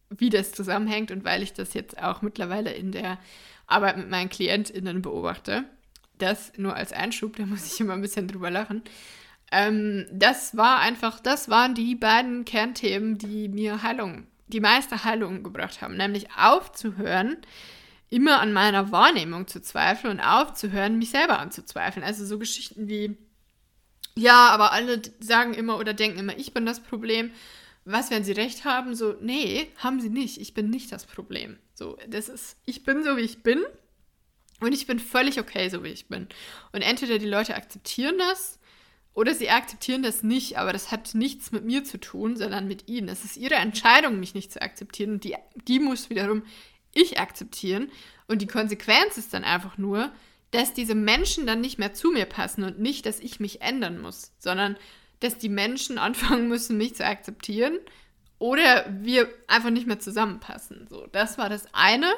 wie 0.10 0.30
das 0.30 0.54
zusammenhängt 0.54 1.12
und 1.12 1.26
weil 1.26 1.44
ich 1.44 1.54
das 1.54 1.74
jetzt 1.74 2.02
auch 2.02 2.22
mittlerweile 2.22 2.72
in 2.72 2.92
der 2.92 3.20
Arbeit 3.66 3.98
mit 3.98 4.10
meinen 4.10 4.30
KlientInnen 4.30 5.02
beobachte. 5.02 5.66
Das 6.18 6.54
nur 6.58 6.76
als 6.76 6.94
Einschub, 6.94 7.36
da 7.36 7.46
muss 7.46 7.72
ich 7.72 7.80
immer 7.80 7.94
ein 7.94 8.02
bisschen 8.02 8.28
drüber 8.28 8.50
lachen. 8.50 8.82
Ähm, 9.52 10.06
das 10.12 10.58
war 10.58 10.80
einfach, 10.80 11.20
das 11.20 11.50
waren 11.50 11.76
die 11.76 11.96
beiden 11.96 12.46
Kernthemen, 12.46 13.18
die 13.18 13.50
mir 13.50 13.84
Heilung 13.84 14.28
die 14.48 14.60
meiste 14.60 15.04
Heilung 15.04 15.44
gebracht 15.44 15.82
haben, 15.82 15.98
nämlich 15.98 16.28
aufzuhören, 16.38 17.38
immer 18.10 18.40
an 18.40 18.54
meiner 18.54 18.92
Wahrnehmung 18.92 19.48
zu 19.48 19.62
zweifeln 19.62 20.14
und 20.14 20.26
aufzuhören, 20.26 20.98
mich 20.98 21.10
selber 21.10 21.40
anzuzweifeln. 21.40 22.06
Also 22.06 22.26
so 22.26 22.40
Geschichten 22.40 22.88
wie, 22.88 23.18
ja, 24.16 24.50
aber 24.50 24.72
alle 24.72 25.02
sagen 25.20 25.54
immer 25.54 25.78
oder 25.78 25.94
denken 25.94 26.20
immer, 26.20 26.38
ich 26.38 26.54
bin 26.54 26.66
das 26.66 26.80
Problem. 26.80 27.32
Was, 27.86 28.12
wenn 28.12 28.24
sie 28.24 28.34
recht 28.34 28.66
haben? 28.66 28.96
So, 28.96 29.16
nee, 29.22 29.70
haben 29.78 30.02
sie 30.02 30.10
nicht. 30.10 30.40
Ich 30.42 30.54
bin 30.54 30.70
nicht 30.70 30.92
das 30.92 31.06
Problem. 31.06 31.58
So, 31.74 31.98
das 32.08 32.28
ist, 32.28 32.58
ich 32.66 32.84
bin 32.84 33.04
so, 33.04 33.16
wie 33.16 33.22
ich 33.22 33.44
bin. 33.44 33.64
Und 34.60 34.74
ich 34.74 34.88
bin 34.88 35.00
völlig 35.00 35.40
okay, 35.40 35.70
so 35.70 35.84
wie 35.84 35.90
ich 35.90 36.08
bin. 36.08 36.28
Und 36.72 36.82
entweder 36.82 37.20
die 37.20 37.28
Leute 37.28 37.56
akzeptieren 37.56 38.18
das 38.18 38.60
oder 39.18 39.34
sie 39.34 39.50
akzeptieren 39.50 40.04
das 40.04 40.22
nicht, 40.22 40.60
aber 40.60 40.72
das 40.72 40.92
hat 40.92 41.16
nichts 41.16 41.52
mit 41.52 41.66
mir 41.66 41.84
zu 41.84 42.00
tun, 42.00 42.38
sondern 42.38 42.68
mit 42.68 42.88
ihnen. 42.88 43.10
Es 43.10 43.26
ist 43.26 43.36
ihre 43.36 43.56
Entscheidung, 43.56 44.20
mich 44.20 44.36
nicht 44.36 44.52
zu 44.52 44.62
akzeptieren. 44.62 45.14
Und 45.14 45.24
die, 45.24 45.36
die 45.56 45.80
muss 45.80 46.12
wiederum 46.12 46.44
ich 46.94 47.20
akzeptieren. 47.20 47.90
Und 48.28 48.44
die 48.44 48.48
Konsequenz 48.48 49.18
ist 49.18 49.34
dann 49.34 49.44
einfach 49.44 49.80
nur, 49.80 50.12
dass 50.52 50.76
diese 50.76 50.94
Menschen 50.94 51.48
dann 51.48 51.62
nicht 51.62 51.80
mehr 51.80 51.96
zu 51.96 52.12
mir 52.12 52.28
passen 52.28 52.64
und 52.64 52.78
nicht, 52.78 53.08
dass 53.08 53.20
ich 53.20 53.40
mich 53.40 53.64
ändern 53.64 54.00
muss, 54.00 54.34
sondern 54.38 54.78
dass 55.20 55.40
die 55.40 55.50
Menschen 55.50 55.98
anfangen 55.98 56.48
müssen, 56.48 56.78
mich 56.78 56.94
zu 56.94 57.04
akzeptieren 57.04 57.80
oder 58.38 58.86
wir 59.02 59.28
einfach 59.48 59.72
nicht 59.72 59.88
mehr 59.88 60.00
zusammenpassen. 60.00 60.86
So, 60.92 61.08
das 61.08 61.40
war 61.40 61.50
das 61.50 61.66
eine. 61.74 62.14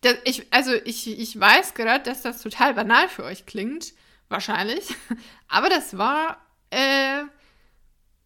Das, 0.00 0.16
ich, 0.24 0.46
also 0.50 0.72
ich, 0.72 1.06
ich 1.06 1.38
weiß 1.38 1.74
gerade, 1.74 2.02
dass 2.04 2.22
das 2.22 2.40
total 2.40 2.72
banal 2.72 3.06
für 3.10 3.24
euch 3.24 3.44
klingt, 3.44 3.92
wahrscheinlich. 4.30 4.94
Aber 5.48 5.68
das 5.68 5.98
war 5.98 6.38
äh, 6.70 7.22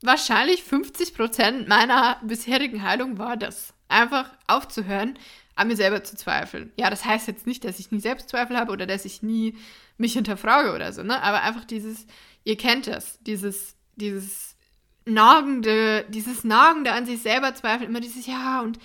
wahrscheinlich 0.02 0.62
50 0.62 1.14
Prozent 1.14 1.68
meiner 1.68 2.18
bisherigen 2.22 2.82
Heilung 2.82 3.18
war 3.18 3.36
das. 3.36 3.74
Einfach 3.88 4.30
aufzuhören, 4.46 5.18
an 5.56 5.68
mir 5.68 5.76
selber 5.76 6.02
zu 6.04 6.16
zweifeln. 6.16 6.72
Ja, 6.76 6.90
das 6.90 7.04
heißt 7.04 7.28
jetzt 7.28 7.46
nicht, 7.46 7.64
dass 7.64 7.78
ich 7.78 7.90
nie 7.90 8.00
Selbstzweifel 8.00 8.56
habe 8.56 8.72
oder 8.72 8.86
dass 8.86 9.04
ich 9.04 9.22
nie 9.22 9.56
mich 9.98 10.14
hinterfrage 10.14 10.74
oder 10.74 10.92
so, 10.92 11.02
ne? 11.02 11.22
Aber 11.22 11.42
einfach 11.42 11.64
dieses, 11.64 12.06
ihr 12.42 12.56
kennt 12.56 12.86
das, 12.86 13.18
dieses, 13.22 13.76
dieses 13.94 14.56
nagende, 15.04 16.04
dieses 16.08 16.44
nagende 16.44 16.92
an 16.92 17.06
sich 17.06 17.22
selber 17.22 17.54
zweifeln, 17.54 17.90
immer 17.90 18.00
dieses, 18.00 18.26
ja, 18.26 18.60
und 18.62 18.78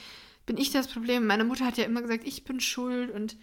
bin 0.46 0.58
ich 0.58 0.72
das 0.72 0.88
Problem? 0.88 1.26
Meine 1.26 1.44
Mutter 1.44 1.66
hat 1.66 1.78
ja 1.78 1.86
immer 1.86 2.02
gesagt, 2.02 2.24
ich 2.26 2.44
bin 2.44 2.60
schuld 2.60 3.12
und 3.12 3.38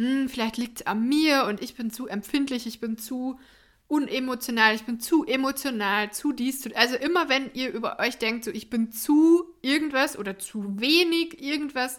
hm, 0.00 0.30
vielleicht 0.30 0.56
liegt 0.56 0.80
es 0.80 0.86
an 0.86 1.06
mir 1.06 1.44
und 1.44 1.62
ich 1.62 1.74
bin 1.74 1.90
zu 1.90 2.06
empfindlich, 2.06 2.66
ich 2.66 2.80
bin 2.80 2.96
zu 2.96 3.38
unemotional, 3.86 4.74
ich 4.74 4.84
bin 4.84 4.98
zu 4.98 5.26
emotional, 5.26 6.10
zu 6.10 6.32
dies, 6.32 6.62
zu, 6.62 6.74
also 6.74 6.96
immer 6.96 7.28
wenn 7.28 7.50
ihr 7.52 7.70
über 7.70 7.98
euch 7.98 8.16
denkt, 8.16 8.44
so 8.44 8.50
ich 8.50 8.70
bin 8.70 8.92
zu 8.92 9.44
irgendwas 9.60 10.16
oder 10.18 10.38
zu 10.38 10.80
wenig 10.80 11.42
irgendwas, 11.42 11.98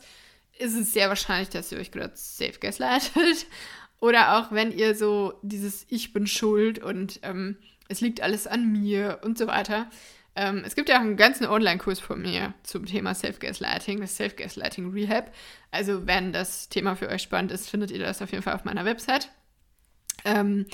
ist 0.58 0.76
es 0.76 0.94
sehr 0.94 1.10
wahrscheinlich, 1.10 1.50
dass 1.50 1.72
ihr 1.72 1.78
euch 1.78 1.92
gerade 1.92 2.14
safe 2.16 2.60
gaslightet. 2.60 3.46
Oder 4.00 4.38
auch 4.38 4.52
wenn 4.52 4.72
ihr 4.72 4.96
so 4.96 5.34
dieses 5.44 5.86
Ich 5.90 6.12
bin 6.12 6.26
schuld 6.26 6.80
und 6.80 7.20
ähm, 7.22 7.58
es 7.88 8.02
liegt 8.02 8.22
alles 8.22 8.48
an 8.48 8.72
mir 8.72 9.20
und 9.24 9.38
so 9.38 9.46
weiter. 9.46 9.92
Ähm, 10.36 10.64
es 10.66 10.76
gibt 10.76 10.88
ja 10.88 10.98
auch 10.98 11.02
einen 11.02 11.18
ganzen 11.18 11.46
Online-Kurs 11.46 12.00
von 12.00 12.22
mir 12.22 12.54
zum 12.64 12.86
Thema 12.86 13.14
Self-Gaslighting, 13.14 14.00
das 14.00 14.16
Self-Gaslighting 14.16 14.92
Rehab. 14.92 15.34
Also, 15.72 16.08
wenn 16.08 16.32
das 16.32 16.70
Thema 16.70 16.96
für 16.96 17.10
euch 17.10 17.22
spannend 17.22 17.52
ist, 17.52 17.70
findet 17.70 17.92
ihr 17.92 18.00
das 18.00 18.22
auf 18.22 18.32
jeden 18.32 18.44
Fall 18.44 18.56
auf 18.56 18.64
meiner 18.64 18.86
Website. 18.86 19.30
Ähm, 20.24 20.66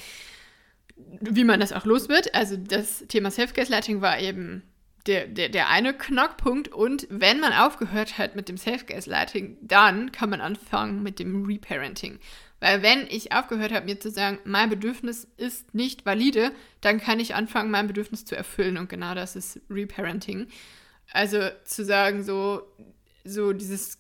wie 0.96 1.44
man 1.44 1.60
das 1.60 1.74
auch 1.74 1.86
los 1.86 2.08
wird. 2.08 2.36
Also, 2.36 2.56
das 2.56 3.06
Thema 3.08 3.32
Self-Gaslighting 3.32 4.02
war 4.02 4.20
eben 4.20 4.64
der, 5.08 5.28
der, 5.28 5.50
der 5.50 5.70
eine 5.70 5.94
Knackpunkt. 5.94 6.68
Und 6.68 7.08
wenn 7.10 7.40
man 7.40 7.54
aufgehört 7.54 8.20
hat 8.20 8.36
mit 8.36 8.50
dem 8.50 8.58
Self-Gaslighting, 8.58 9.58
dann 9.62 10.12
kann 10.12 10.30
man 10.30 10.42
anfangen 10.42 11.02
mit 11.02 11.18
dem 11.18 11.46
Reparenting. 11.46 12.20
Weil 12.60 12.82
wenn 12.82 13.06
ich 13.08 13.34
aufgehört 13.34 13.72
habe, 13.72 13.86
mir 13.86 14.00
zu 14.00 14.10
sagen, 14.10 14.40
mein 14.44 14.70
Bedürfnis 14.70 15.28
ist 15.38 15.74
nicht 15.76 16.06
valide, 16.06 16.52
dann 16.82 17.00
kann 17.00 17.20
ich 17.20 17.36
anfangen, 17.36 17.70
mein 17.70 17.88
Bedürfnis 17.88 18.26
zu 18.26 18.36
erfüllen. 18.36 18.78
Und 18.78 18.90
genau 18.90 19.14
das 19.14 19.36
ist 19.36 19.60
Reparenting. 19.70 20.48
Also 21.12 21.50
zu 21.64 21.86
sagen, 21.86 22.24
so, 22.24 22.64
so 23.24 23.54
dieses, 23.54 24.00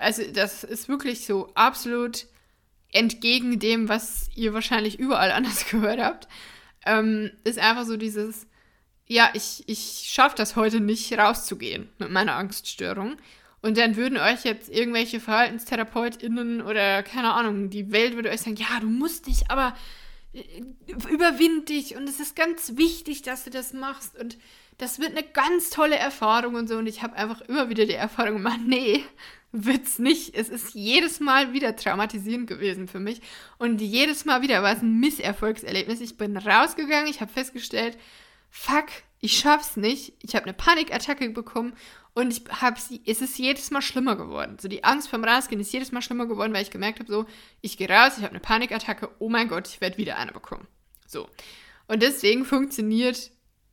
also 0.00 0.22
das 0.32 0.62
ist 0.62 0.88
wirklich 0.88 1.26
so 1.26 1.52
absolut 1.54 2.26
entgegen 2.92 3.58
dem, 3.58 3.88
was 3.88 4.30
ihr 4.34 4.54
wahrscheinlich 4.54 4.98
überall 4.98 5.32
anders 5.32 5.68
gehört 5.68 6.00
habt, 6.00 6.28
ähm, 6.84 7.32
ist 7.44 7.58
einfach 7.58 7.84
so 7.84 7.96
dieses, 7.96 8.46
ja, 9.06 9.30
ich, 9.34 9.64
ich 9.66 10.04
schaffe 10.06 10.36
das 10.36 10.56
heute 10.56 10.80
nicht 10.80 11.12
rauszugehen 11.12 11.88
mit 11.98 12.10
meiner 12.10 12.36
Angststörung. 12.36 13.16
Und 13.66 13.76
dann 13.76 13.96
würden 13.96 14.16
euch 14.16 14.44
jetzt 14.44 14.68
irgendwelche 14.70 15.18
VerhaltenstherapeutInnen 15.18 16.62
oder 16.62 17.02
keine 17.02 17.32
Ahnung, 17.32 17.68
die 17.68 17.90
Welt 17.90 18.14
würde 18.14 18.30
euch 18.30 18.42
sagen, 18.42 18.54
ja, 18.54 18.78
du 18.80 18.86
musst 18.86 19.26
dich, 19.26 19.50
aber 19.50 19.74
äh, 20.32 20.62
überwind 21.10 21.68
dich 21.68 21.96
und 21.96 22.08
es 22.08 22.20
ist 22.20 22.36
ganz 22.36 22.76
wichtig, 22.76 23.22
dass 23.22 23.42
du 23.42 23.50
das 23.50 23.72
machst 23.72 24.16
und 24.16 24.38
das 24.78 25.00
wird 25.00 25.16
eine 25.16 25.26
ganz 25.26 25.70
tolle 25.70 25.96
Erfahrung 25.96 26.54
und 26.54 26.68
so. 26.68 26.76
Und 26.76 26.86
ich 26.86 27.02
habe 27.02 27.16
einfach 27.16 27.40
immer 27.40 27.68
wieder 27.68 27.86
die 27.86 27.94
Erfahrung 27.94 28.34
gemacht, 28.34 28.60
nee, 28.64 29.02
wird's 29.50 29.98
nicht. 29.98 30.36
Es 30.36 30.48
ist 30.48 30.74
jedes 30.74 31.18
Mal 31.18 31.52
wieder 31.52 31.74
traumatisierend 31.74 32.46
gewesen 32.46 32.86
für 32.86 33.00
mich. 33.00 33.20
Und 33.58 33.80
jedes 33.80 34.24
Mal 34.26 34.42
wieder 34.42 34.62
war 34.62 34.76
es 34.76 34.82
ein 34.82 35.00
Misserfolgserlebnis. 35.00 36.00
Ich 36.00 36.16
bin 36.16 36.36
rausgegangen, 36.36 37.08
ich 37.08 37.20
habe 37.20 37.32
festgestellt, 37.32 37.98
fuck, 38.48 38.86
ich 39.20 39.36
schaff's 39.36 39.76
nicht. 39.76 40.12
Ich 40.22 40.36
habe 40.36 40.44
eine 40.44 40.54
Panikattacke 40.54 41.30
bekommen 41.30 41.72
und 42.16 42.32
ich 42.32 42.42
habe 42.48 42.80
sie, 42.80 43.02
es 43.04 43.20
ist 43.20 43.38
jedes 43.38 43.70
Mal 43.70 43.82
schlimmer 43.82 44.16
geworden. 44.16 44.56
So 44.58 44.68
die 44.68 44.84
Angst 44.84 45.10
vom 45.10 45.22
Rausgehen 45.22 45.60
ist 45.60 45.70
jedes 45.70 45.92
Mal 45.92 46.00
schlimmer 46.00 46.24
geworden, 46.24 46.54
weil 46.54 46.62
ich 46.62 46.70
gemerkt 46.70 46.98
habe, 46.98 47.12
so, 47.12 47.26
ich 47.60 47.76
gehe 47.76 47.90
raus, 47.90 48.14
ich 48.16 48.22
habe 48.22 48.30
eine 48.30 48.40
Panikattacke, 48.40 49.10
oh 49.18 49.28
mein 49.28 49.48
Gott, 49.48 49.68
ich 49.68 49.82
werde 49.82 49.98
wieder 49.98 50.16
eine 50.16 50.32
bekommen. 50.32 50.66
So. 51.06 51.28
Und 51.88 52.02
deswegen 52.02 52.46
funktioniert, 52.46 53.30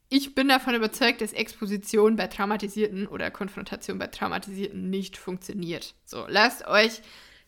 ich 0.09 0.35
bin 0.35 0.49
davon 0.49 0.75
überzeugt, 0.75 1.21
dass 1.21 1.31
Exposition 1.31 2.17
bei 2.17 2.27
Traumatisierten 2.27 3.07
oder 3.07 3.31
Konfrontation 3.31 3.97
bei 3.97 4.07
Traumatisierten 4.07 4.89
nicht 4.89 5.15
funktioniert. 5.15 5.95
So, 6.03 6.25
lasst 6.27 6.67
euch 6.67 7.01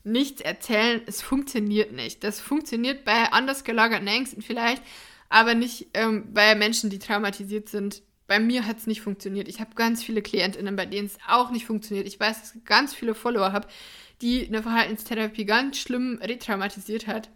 nichts 0.06 0.40
erzählen, 0.40 1.02
es 1.08 1.22
funktioniert 1.22 1.92
nicht. 1.92 2.24
Das 2.24 2.40
funktioniert 2.40 3.04
bei 3.04 3.34
anders 3.34 3.66
gelagerten 3.66 4.08
Ängsten 4.08 4.42
vielleicht, 4.42 4.82
aber 5.28 5.56
nicht 5.56 5.90
ähm, 5.94 6.34
bei 6.34 6.56
Menschen, 6.56 6.90
die 6.90 7.00
traumatisiert 7.00 7.68
sind 7.68 8.02
bei 8.28 8.40
mir 8.40 8.66
hat 8.66 8.78
es 8.78 8.88
nicht 8.88 9.02
funktioniert. 9.02 9.48
Ich 9.48 9.60
habe 9.60 9.76
ganz 9.76 10.04
viele 10.04 10.22
KlientInnen, 10.22 10.76
bei 10.76 10.86
denen 10.86 11.08
es 11.08 11.18
auch 11.28 11.52
nicht 11.52 11.66
funktioniert. 11.66 12.08
Ich 12.08 12.20
weiß, 12.20 12.42
dass 12.42 12.56
ich 12.56 12.66
ganz 12.66 12.94
viele 12.94 13.16
Follower 13.16 13.52
habe, 13.52 13.68
die 14.22 14.48
eine 14.48 14.64
Verhaltenstherapie 14.64 15.46
ganz 15.46 15.78
schlimm 15.78 16.20
retraumatisiert 16.22 17.08
hat. 17.08 17.30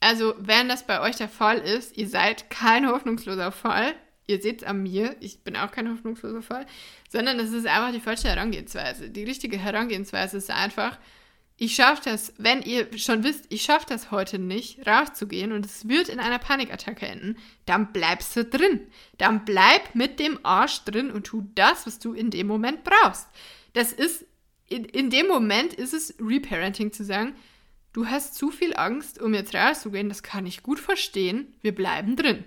Also, 0.00 0.34
wenn 0.38 0.68
das 0.68 0.86
bei 0.86 1.00
euch 1.00 1.16
der 1.16 1.28
Fall 1.28 1.58
ist, 1.58 1.96
ihr 1.96 2.08
seid 2.08 2.50
kein 2.50 2.88
hoffnungsloser 2.88 3.52
Fall. 3.52 3.94
Ihr 4.26 4.40
seht 4.40 4.62
es 4.62 4.68
an 4.68 4.82
mir, 4.82 5.16
ich 5.20 5.44
bin 5.44 5.54
auch 5.56 5.70
kein 5.70 5.90
hoffnungsloser 5.90 6.40
Fall, 6.40 6.64
sondern 7.10 7.38
es 7.38 7.52
ist 7.52 7.66
einfach 7.66 7.92
die 7.92 8.00
falsche 8.00 8.28
Herangehensweise. 8.28 9.10
Die 9.10 9.24
richtige 9.24 9.58
Herangehensweise 9.58 10.38
ist 10.38 10.50
einfach, 10.50 10.98
ich 11.56 11.76
schaffe 11.76 12.10
das, 12.10 12.32
wenn 12.36 12.62
ihr 12.62 12.98
schon 12.98 13.22
wisst, 13.22 13.46
ich 13.48 13.62
schaffe 13.62 13.86
das 13.88 14.10
heute 14.10 14.40
nicht, 14.40 14.86
rauszugehen 14.86 15.52
und 15.52 15.64
es 15.64 15.88
wird 15.88 16.08
in 16.08 16.18
einer 16.18 16.40
Panikattacke 16.40 17.06
enden, 17.06 17.36
dann 17.64 17.92
bleibst 17.92 18.34
du 18.34 18.44
drin. 18.44 18.80
Dann 19.18 19.44
bleib 19.44 19.94
mit 19.94 20.18
dem 20.18 20.40
Arsch 20.42 20.82
drin 20.84 21.12
und 21.12 21.26
tu 21.26 21.46
das, 21.54 21.86
was 21.86 22.00
du 22.00 22.12
in 22.12 22.30
dem 22.30 22.48
Moment 22.48 22.82
brauchst. 22.82 23.28
Das 23.72 23.92
ist, 23.92 24.26
in, 24.68 24.84
in 24.84 25.10
dem 25.10 25.28
Moment 25.28 25.74
ist 25.74 25.94
es 25.94 26.14
Reparenting 26.20 26.92
zu 26.92 27.04
sagen, 27.04 27.36
du 27.92 28.06
hast 28.06 28.34
zu 28.34 28.50
viel 28.50 28.74
Angst, 28.74 29.20
um 29.20 29.32
jetzt 29.32 29.54
rauszugehen, 29.54 30.08
das 30.08 30.24
kann 30.24 30.46
ich 30.46 30.64
gut 30.64 30.80
verstehen, 30.80 31.54
wir 31.62 31.74
bleiben 31.74 32.16
drin. 32.16 32.44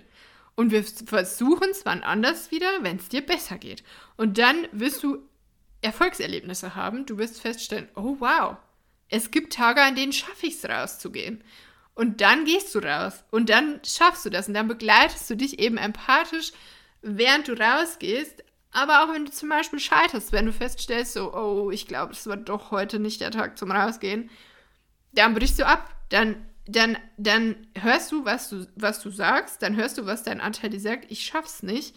Und 0.54 0.70
wir 0.70 0.84
versuchen 0.84 1.68
es 1.70 1.86
wann 1.86 2.02
anders 2.02 2.50
wieder, 2.50 2.68
wenn 2.82 2.96
es 2.96 3.08
dir 3.08 3.24
besser 3.24 3.56
geht. 3.56 3.84
Und 4.16 4.36
dann 4.36 4.68
wirst 4.72 5.02
du 5.02 5.18
Erfolgserlebnisse 5.80 6.74
haben, 6.74 7.06
du 7.06 7.16
wirst 7.16 7.40
feststellen, 7.40 7.88
oh 7.94 8.16
wow, 8.18 8.56
es 9.08 9.30
gibt 9.30 9.52
Tage, 9.52 9.82
an 9.82 9.94
denen 9.94 10.12
schaffe 10.12 10.46
ich 10.46 10.54
es 10.54 10.68
rauszugehen. 10.68 11.42
Und 11.94 12.20
dann 12.20 12.44
gehst 12.44 12.74
du 12.74 12.78
raus 12.78 13.24
und 13.30 13.50
dann 13.50 13.80
schaffst 13.84 14.24
du 14.24 14.30
das 14.30 14.46
und 14.46 14.54
dann 14.54 14.68
begleitest 14.68 15.28
du 15.30 15.36
dich 15.36 15.58
eben 15.58 15.78
empathisch, 15.78 16.52
während 17.02 17.48
du 17.48 17.54
rausgehst. 17.54 18.44
Aber 18.70 19.02
auch 19.02 19.12
wenn 19.12 19.24
du 19.24 19.32
zum 19.32 19.48
Beispiel 19.48 19.80
scheiterst, 19.80 20.30
wenn 20.30 20.46
du 20.46 20.52
feststellst, 20.52 21.14
so, 21.14 21.34
oh, 21.34 21.70
ich 21.70 21.88
glaube, 21.88 22.12
es 22.12 22.26
war 22.26 22.36
doch 22.36 22.70
heute 22.70 23.00
nicht 23.00 23.20
der 23.20 23.30
Tag 23.30 23.58
zum 23.58 23.72
Rausgehen, 23.72 24.30
dann 25.12 25.34
brichst 25.34 25.58
du 25.58 25.66
ab. 25.66 25.90
Dann, 26.10 26.46
dann, 26.66 26.98
dann 27.16 27.56
hörst 27.74 28.12
du, 28.12 28.24
was 28.24 28.50
du, 28.50 28.66
was 28.76 29.02
du 29.02 29.10
sagst, 29.10 29.62
dann 29.62 29.74
hörst 29.74 29.98
du, 29.98 30.06
was 30.06 30.22
dein 30.22 30.40
Anteil 30.40 30.70
dir 30.70 30.80
sagt, 30.80 31.10
ich 31.10 31.24
schaff's 31.24 31.62
nicht. 31.62 31.96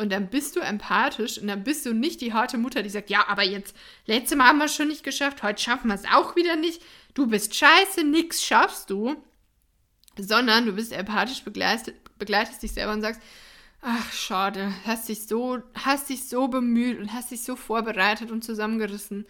Und 0.00 0.10
dann 0.10 0.28
bist 0.28 0.56
du 0.56 0.60
empathisch 0.60 1.36
und 1.36 1.48
dann 1.48 1.62
bist 1.62 1.84
du 1.84 1.92
nicht 1.92 2.22
die 2.22 2.32
harte 2.32 2.56
Mutter, 2.56 2.82
die 2.82 2.88
sagt, 2.88 3.10
ja, 3.10 3.28
aber 3.28 3.42
jetzt, 3.42 3.76
letztes 4.06 4.38
Mal 4.38 4.46
haben 4.46 4.58
wir 4.58 4.64
es 4.64 4.74
schon 4.74 4.88
nicht 4.88 5.04
geschafft, 5.04 5.42
heute 5.42 5.60
schaffen 5.60 5.88
wir 5.88 5.94
es 5.94 6.06
auch 6.06 6.36
wieder 6.36 6.56
nicht. 6.56 6.80
Du 7.12 7.26
bist 7.26 7.54
scheiße, 7.54 8.02
nix 8.04 8.42
schaffst 8.42 8.88
du. 8.88 9.16
Sondern 10.18 10.64
du 10.64 10.72
bist 10.72 10.92
empathisch, 10.92 11.44
begleitest, 11.44 11.92
begleitest 12.18 12.62
dich 12.62 12.72
selber 12.72 12.94
und 12.94 13.02
sagst, 13.02 13.20
ach, 13.82 14.10
schade, 14.10 14.72
hast 14.86 15.10
dich 15.10 15.26
so, 15.26 15.58
hast 15.74 16.08
dich 16.08 16.26
so 16.26 16.48
bemüht 16.48 16.98
und 16.98 17.12
hast 17.12 17.30
dich 17.30 17.44
so 17.44 17.54
vorbereitet 17.54 18.30
und 18.30 18.42
zusammengerissen. 18.42 19.26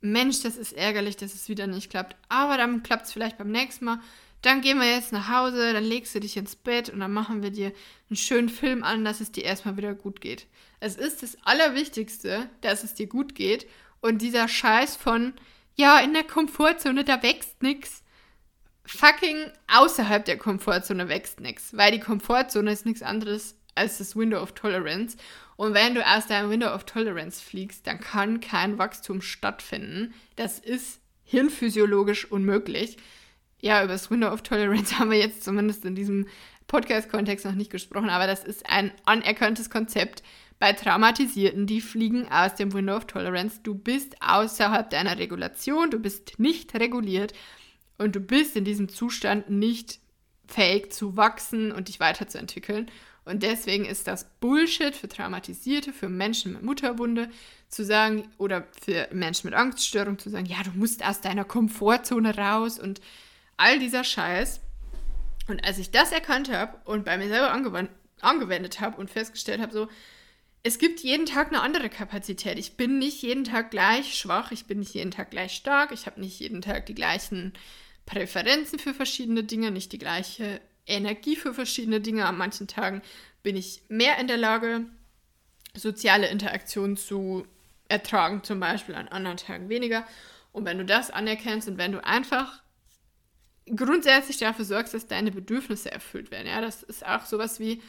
Mensch, 0.00 0.42
das 0.42 0.56
ist 0.56 0.72
ärgerlich, 0.72 1.18
dass 1.18 1.34
es 1.34 1.48
wieder 1.48 1.68
nicht 1.68 1.88
klappt. 1.88 2.16
Aber 2.28 2.56
dann 2.56 2.82
klappt 2.82 3.06
es 3.06 3.12
vielleicht 3.12 3.38
beim 3.38 3.52
nächsten 3.52 3.84
Mal 3.84 4.00
dann 4.42 4.62
gehen 4.62 4.78
wir 4.78 4.90
jetzt 4.90 5.12
nach 5.12 5.28
Hause, 5.28 5.72
dann 5.72 5.84
legst 5.84 6.14
du 6.14 6.20
dich 6.20 6.36
ins 6.36 6.56
Bett 6.56 6.88
und 6.88 7.00
dann 7.00 7.12
machen 7.12 7.42
wir 7.42 7.50
dir 7.50 7.72
einen 8.08 8.16
schönen 8.16 8.48
Film 8.48 8.82
an, 8.82 9.04
dass 9.04 9.20
es 9.20 9.32
dir 9.32 9.44
erstmal 9.44 9.76
wieder 9.76 9.94
gut 9.94 10.20
geht. 10.20 10.46
Es 10.80 10.96
ist 10.96 11.22
das 11.22 11.36
Allerwichtigste, 11.44 12.48
dass 12.62 12.82
es 12.82 12.94
dir 12.94 13.06
gut 13.06 13.34
geht 13.34 13.66
und 14.00 14.22
dieser 14.22 14.48
Scheiß 14.48 14.96
von, 14.96 15.34
ja, 15.76 15.98
in 16.00 16.14
der 16.14 16.24
Komfortzone, 16.24 17.04
da 17.04 17.22
wächst 17.22 17.62
nichts. 17.62 18.02
Fucking 18.86 19.52
außerhalb 19.68 20.24
der 20.24 20.38
Komfortzone 20.38 21.08
wächst 21.08 21.40
nichts, 21.40 21.76
weil 21.76 21.92
die 21.92 22.00
Komfortzone 22.00 22.72
ist 22.72 22.86
nichts 22.86 23.02
anderes 23.02 23.56
als 23.74 23.98
das 23.98 24.16
Window 24.16 24.40
of 24.40 24.52
Tolerance. 24.52 25.16
Und 25.56 25.74
wenn 25.74 25.94
du 25.94 26.06
aus 26.06 26.26
deinem 26.26 26.50
Window 26.50 26.74
of 26.74 26.84
Tolerance 26.84 27.42
fliegst, 27.42 27.86
dann 27.86 28.00
kann 28.00 28.40
kein 28.40 28.78
Wachstum 28.78 29.20
stattfinden. 29.20 30.14
Das 30.34 30.58
ist 30.58 31.00
hirnphysiologisch 31.24 32.24
unmöglich 32.24 32.96
ja, 33.60 33.82
über 33.82 33.92
das 33.92 34.10
Window 34.10 34.32
of 34.32 34.42
Tolerance 34.42 34.96
haben 34.98 35.10
wir 35.10 35.18
jetzt 35.18 35.44
zumindest 35.44 35.84
in 35.84 35.94
diesem 35.94 36.26
Podcast-Kontext 36.66 37.44
noch 37.44 37.54
nicht 37.54 37.70
gesprochen, 37.70 38.10
aber 38.10 38.26
das 38.26 38.44
ist 38.44 38.68
ein 38.68 38.92
anerkanntes 39.04 39.70
Konzept 39.70 40.22
bei 40.60 40.72
Traumatisierten, 40.72 41.66
die 41.66 41.80
fliegen 41.80 42.28
aus 42.30 42.54
dem 42.54 42.72
Window 42.72 42.96
of 42.96 43.06
Tolerance. 43.06 43.60
Du 43.62 43.74
bist 43.74 44.14
außerhalb 44.20 44.90
deiner 44.90 45.18
Regulation, 45.18 45.90
du 45.90 45.98
bist 45.98 46.38
nicht 46.38 46.74
reguliert 46.74 47.32
und 47.98 48.14
du 48.14 48.20
bist 48.20 48.56
in 48.56 48.64
diesem 48.64 48.88
Zustand 48.88 49.50
nicht 49.50 49.98
fähig 50.46 50.92
zu 50.92 51.16
wachsen 51.16 51.72
und 51.72 51.88
dich 51.88 51.98
weiterzuentwickeln. 51.98 52.90
Und 53.24 53.42
deswegen 53.42 53.84
ist 53.84 54.06
das 54.06 54.26
Bullshit 54.40 54.94
für 54.94 55.08
Traumatisierte, 55.08 55.92
für 55.92 56.08
Menschen 56.08 56.52
mit 56.52 56.62
Mutterwunde 56.62 57.30
zu 57.68 57.84
sagen 57.84 58.28
oder 58.38 58.66
für 58.80 59.08
Menschen 59.12 59.48
mit 59.48 59.58
Angststörung 59.58 60.18
zu 60.18 60.30
sagen, 60.30 60.46
ja, 60.46 60.62
du 60.62 60.70
musst 60.74 61.04
aus 61.04 61.20
deiner 61.20 61.44
Komfortzone 61.44 62.36
raus 62.36 62.78
und 62.78 63.00
all 63.60 63.78
dieser 63.78 64.04
Scheiß. 64.04 64.60
Und 65.46 65.64
als 65.64 65.78
ich 65.78 65.90
das 65.90 66.12
erkannt 66.12 66.50
habe 66.50 66.78
und 66.84 67.04
bei 67.04 67.18
mir 67.18 67.28
selber 67.28 67.52
angewandt, 67.52 67.90
angewendet 68.20 68.80
habe 68.80 68.96
und 68.96 69.10
festgestellt 69.10 69.60
habe, 69.60 69.72
so, 69.72 69.88
es 70.62 70.78
gibt 70.78 71.00
jeden 71.00 71.26
Tag 71.26 71.48
eine 71.48 71.62
andere 71.62 71.88
Kapazität. 71.88 72.58
Ich 72.58 72.76
bin 72.76 72.98
nicht 72.98 73.22
jeden 73.22 73.44
Tag 73.44 73.70
gleich 73.70 74.16
schwach, 74.16 74.50
ich 74.50 74.66
bin 74.66 74.80
nicht 74.80 74.94
jeden 74.94 75.10
Tag 75.10 75.30
gleich 75.30 75.52
stark, 75.52 75.92
ich 75.92 76.06
habe 76.06 76.20
nicht 76.20 76.38
jeden 76.38 76.62
Tag 76.62 76.86
die 76.86 76.94
gleichen 76.94 77.52
Präferenzen 78.06 78.78
für 78.78 78.94
verschiedene 78.94 79.44
Dinge, 79.44 79.70
nicht 79.70 79.92
die 79.92 79.98
gleiche 79.98 80.60
Energie 80.86 81.36
für 81.36 81.54
verschiedene 81.54 82.00
Dinge. 82.00 82.26
An 82.26 82.36
manchen 82.36 82.66
Tagen 82.66 83.02
bin 83.42 83.56
ich 83.56 83.82
mehr 83.88 84.18
in 84.18 84.26
der 84.26 84.36
Lage, 84.36 84.86
soziale 85.74 86.28
Interaktion 86.28 86.96
zu 86.96 87.46
ertragen, 87.88 88.42
zum 88.42 88.60
Beispiel 88.60 88.94
an 88.94 89.08
anderen 89.08 89.36
Tagen 89.36 89.68
weniger. 89.68 90.06
Und 90.52 90.64
wenn 90.64 90.78
du 90.78 90.84
das 90.84 91.10
anerkennst 91.10 91.68
und 91.68 91.78
wenn 91.78 91.92
du 91.92 92.04
einfach 92.04 92.60
grundsätzlich 93.74 94.38
dafür 94.38 94.64
sorgst, 94.64 94.94
dass 94.94 95.06
deine 95.06 95.30
Bedürfnisse 95.30 95.90
erfüllt 95.90 96.30
werden, 96.30 96.48
ja, 96.48 96.60
das 96.60 96.82
ist 96.82 97.04
auch 97.06 97.24
sowas 97.24 97.60
wie, 97.60 97.80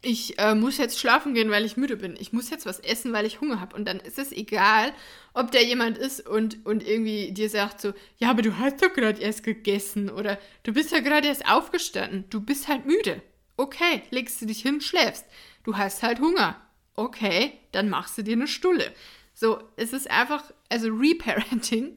ich 0.00 0.38
äh, 0.38 0.54
muss 0.54 0.78
jetzt 0.78 0.98
schlafen 0.98 1.34
gehen, 1.34 1.50
weil 1.50 1.64
ich 1.64 1.76
müde 1.76 1.96
bin. 1.96 2.16
Ich 2.20 2.32
muss 2.32 2.50
jetzt 2.50 2.66
was 2.66 2.78
essen, 2.78 3.12
weil 3.12 3.26
ich 3.26 3.40
Hunger 3.40 3.60
habe. 3.60 3.74
Und 3.74 3.84
dann 3.86 3.98
ist 3.98 4.18
es 4.18 4.30
egal, 4.30 4.92
ob 5.34 5.50
der 5.50 5.64
jemand 5.64 5.98
ist 5.98 6.26
und, 6.26 6.64
und 6.64 6.86
irgendwie 6.86 7.32
dir 7.32 7.50
sagt 7.50 7.80
so, 7.80 7.92
ja, 8.18 8.30
aber 8.30 8.42
du 8.42 8.58
hast 8.58 8.80
doch 8.80 8.92
gerade 8.92 9.20
erst 9.20 9.42
gegessen 9.42 10.08
oder 10.08 10.38
du 10.62 10.72
bist 10.72 10.92
ja 10.92 11.00
gerade 11.00 11.26
erst 11.26 11.48
aufgestanden. 11.48 12.26
Du 12.30 12.40
bist 12.40 12.68
halt 12.68 12.86
müde. 12.86 13.22
Okay, 13.56 14.02
legst 14.10 14.40
du 14.40 14.46
dich 14.46 14.62
hin, 14.62 14.80
schläfst. 14.80 15.26
Du 15.64 15.76
hast 15.76 16.02
halt 16.04 16.20
Hunger. 16.20 16.60
Okay, 16.94 17.52
dann 17.72 17.88
machst 17.88 18.16
du 18.18 18.22
dir 18.22 18.34
eine 18.34 18.46
Stulle. 18.46 18.92
So, 19.34 19.60
es 19.76 19.92
ist 19.92 20.10
einfach, 20.10 20.44
also 20.68 20.88
Reparenting 20.88 21.96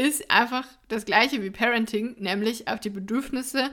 ist 0.00 0.30
einfach 0.30 0.66
das 0.88 1.04
gleiche 1.04 1.42
wie 1.42 1.50
Parenting, 1.50 2.16
nämlich 2.18 2.68
auf 2.68 2.80
die 2.80 2.90
Bedürfnisse 2.90 3.70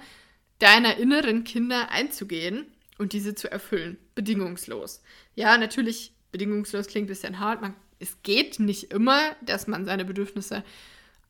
deiner 0.60 0.98
inneren 0.98 1.44
Kinder 1.44 1.90
einzugehen 1.90 2.66
und 2.98 3.14
diese 3.14 3.36
zu 3.36 3.50
erfüllen. 3.50 3.98
Bedingungslos. 4.16 5.02
Ja, 5.36 5.58
natürlich, 5.58 6.14
bedingungslos 6.32 6.88
klingt 6.88 7.06
ein 7.06 7.10
bisschen 7.10 7.40
hart. 7.40 7.62
Man, 7.62 7.76
es 8.00 8.22
geht 8.24 8.60
nicht 8.60 8.92
immer, 8.92 9.36
dass 9.42 9.68
man 9.68 9.86
seine 9.86 10.06
Bedürfnisse 10.06 10.64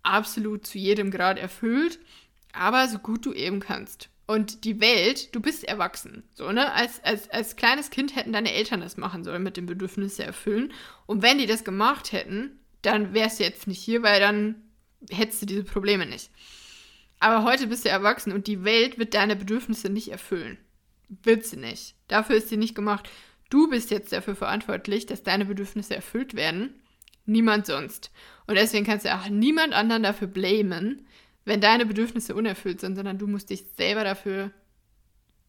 absolut 0.03 0.65
zu 0.65 0.77
jedem 0.77 1.12
Grad 1.12 1.38
erfüllt, 1.38 1.99
aber 2.53 2.88
so 2.88 2.97
gut 2.97 3.25
du 3.25 3.33
eben 3.33 3.60
kannst. 3.60 4.10
Und 4.25 4.65
die 4.65 4.81
Welt, 4.81 5.33
du 5.36 5.39
bist 5.39 5.63
erwachsen. 5.63 6.23
So, 6.33 6.51
ne? 6.51 6.73
Als, 6.73 7.01
als, 7.03 7.29
als 7.29 7.55
kleines 7.55 7.91
Kind 7.91 8.15
hätten 8.15 8.33
deine 8.33 8.51
Eltern 8.51 8.81
das 8.81 8.97
machen 8.97 9.23
sollen 9.23 9.43
mit 9.43 9.55
den 9.55 9.67
Bedürfnissen 9.67 10.25
erfüllen. 10.25 10.73
Und 11.05 11.21
wenn 11.21 11.38
die 11.38 11.45
das 11.45 11.63
gemacht 11.63 12.12
hätten, 12.12 12.60
dann 12.81 13.13
wärst 13.13 13.39
du 13.39 13.43
jetzt 13.43 13.67
nicht 13.67 13.79
hier, 13.79 14.03
weil 14.03 14.19
dann 14.19 14.55
hättest 15.10 15.41
du 15.41 15.45
diese 15.45 15.63
Probleme 15.63 16.05
nicht. 16.05 16.31
Aber 17.19 17.43
heute 17.43 17.67
bist 17.67 17.86
du 17.86 17.89
erwachsen 17.89 18.31
und 18.31 18.47
die 18.47 18.63
Welt 18.63 18.99
wird 18.99 19.13
deine 19.13 19.36
Bedürfnisse 19.36 19.89
nicht 19.89 20.10
erfüllen. 20.10 20.57
Wird 21.10 21.45
sie 21.45 21.57
nicht. 21.57 21.95
Dafür 22.07 22.36
ist 22.36 22.49
sie 22.49 22.57
nicht 22.57 22.75
gemacht. 22.75 23.10
Du 23.49 23.69
bist 23.69 23.91
jetzt 23.91 24.12
dafür 24.12 24.36
verantwortlich, 24.36 25.05
dass 25.05 25.23
deine 25.23 25.45
Bedürfnisse 25.45 25.95
erfüllt 25.95 26.36
werden. 26.36 26.73
Niemand 27.25 27.65
sonst. 27.65 28.12
Und 28.45 28.55
deswegen 28.55 28.86
kannst 28.86 29.05
du 29.05 29.15
auch 29.15 29.29
niemand 29.29 29.73
anderen 29.73 30.03
dafür 30.03 30.27
blamen, 30.27 31.05
wenn 31.45 31.62
deine 31.62 31.86
Bedürfnisse 31.86 32.36
unerfüllt 32.36 32.81
sind, 32.81 32.95
sondern 32.95 33.17
du 33.17 33.27
musst 33.27 33.49
dich 33.49 33.63
selber 33.77 34.03
dafür, 34.03 34.51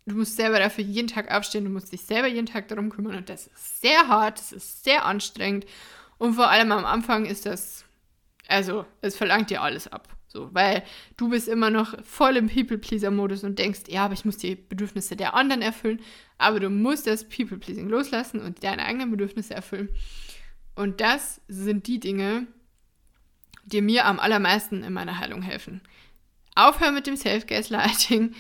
du 0.06 0.16
musst 0.16 0.36
selber 0.36 0.58
dafür 0.58 0.84
jeden 0.84 1.08
Tag 1.08 1.30
aufstehen, 1.30 1.64
du 1.64 1.70
musst 1.70 1.92
dich 1.92 2.02
selber 2.02 2.28
jeden 2.28 2.46
Tag 2.46 2.68
darum 2.68 2.90
kümmern. 2.90 3.16
Und 3.16 3.28
das 3.28 3.48
ist 3.48 3.80
sehr 3.80 4.08
hart, 4.08 4.38
das 4.38 4.52
ist 4.52 4.84
sehr 4.84 5.04
anstrengend. 5.04 5.66
Und 6.18 6.34
vor 6.34 6.50
allem 6.50 6.72
am 6.72 6.84
Anfang 6.84 7.26
ist 7.26 7.46
das, 7.46 7.84
also, 8.48 8.86
es 9.02 9.16
verlangt 9.16 9.50
dir 9.50 9.62
alles 9.62 9.86
ab. 9.86 10.08
So, 10.26 10.52
weil 10.52 10.82
du 11.16 11.28
bist 11.28 11.48
immer 11.48 11.70
noch 11.70 12.02
voll 12.04 12.36
im 12.36 12.48
People-Pleaser-Modus 12.48 13.44
und 13.44 13.58
denkst, 13.58 13.82
ja, 13.88 14.06
aber 14.06 14.14
ich 14.14 14.24
muss 14.24 14.36
die 14.38 14.56
Bedürfnisse 14.56 15.16
der 15.16 15.34
anderen 15.34 15.62
erfüllen. 15.62 16.00
Aber 16.38 16.58
du 16.58 16.70
musst 16.70 17.06
das 17.06 17.28
People-Pleasing 17.28 17.88
loslassen 17.88 18.40
und 18.40 18.64
deine 18.64 18.84
eigenen 18.84 19.10
Bedürfnisse 19.10 19.54
erfüllen. 19.54 19.90
Und 20.74 21.00
das 21.00 21.40
sind 21.48 21.86
die 21.86 22.00
Dinge, 22.00 22.46
die 23.64 23.82
mir 23.82 24.06
am 24.06 24.18
allermeisten 24.18 24.82
in 24.82 24.92
meiner 24.92 25.18
Heilung 25.18 25.42
helfen. 25.42 25.82
Aufhören 26.54 26.94
mit 26.94 27.06
dem 27.06 27.16
Self-Gaslighting, 27.16 28.34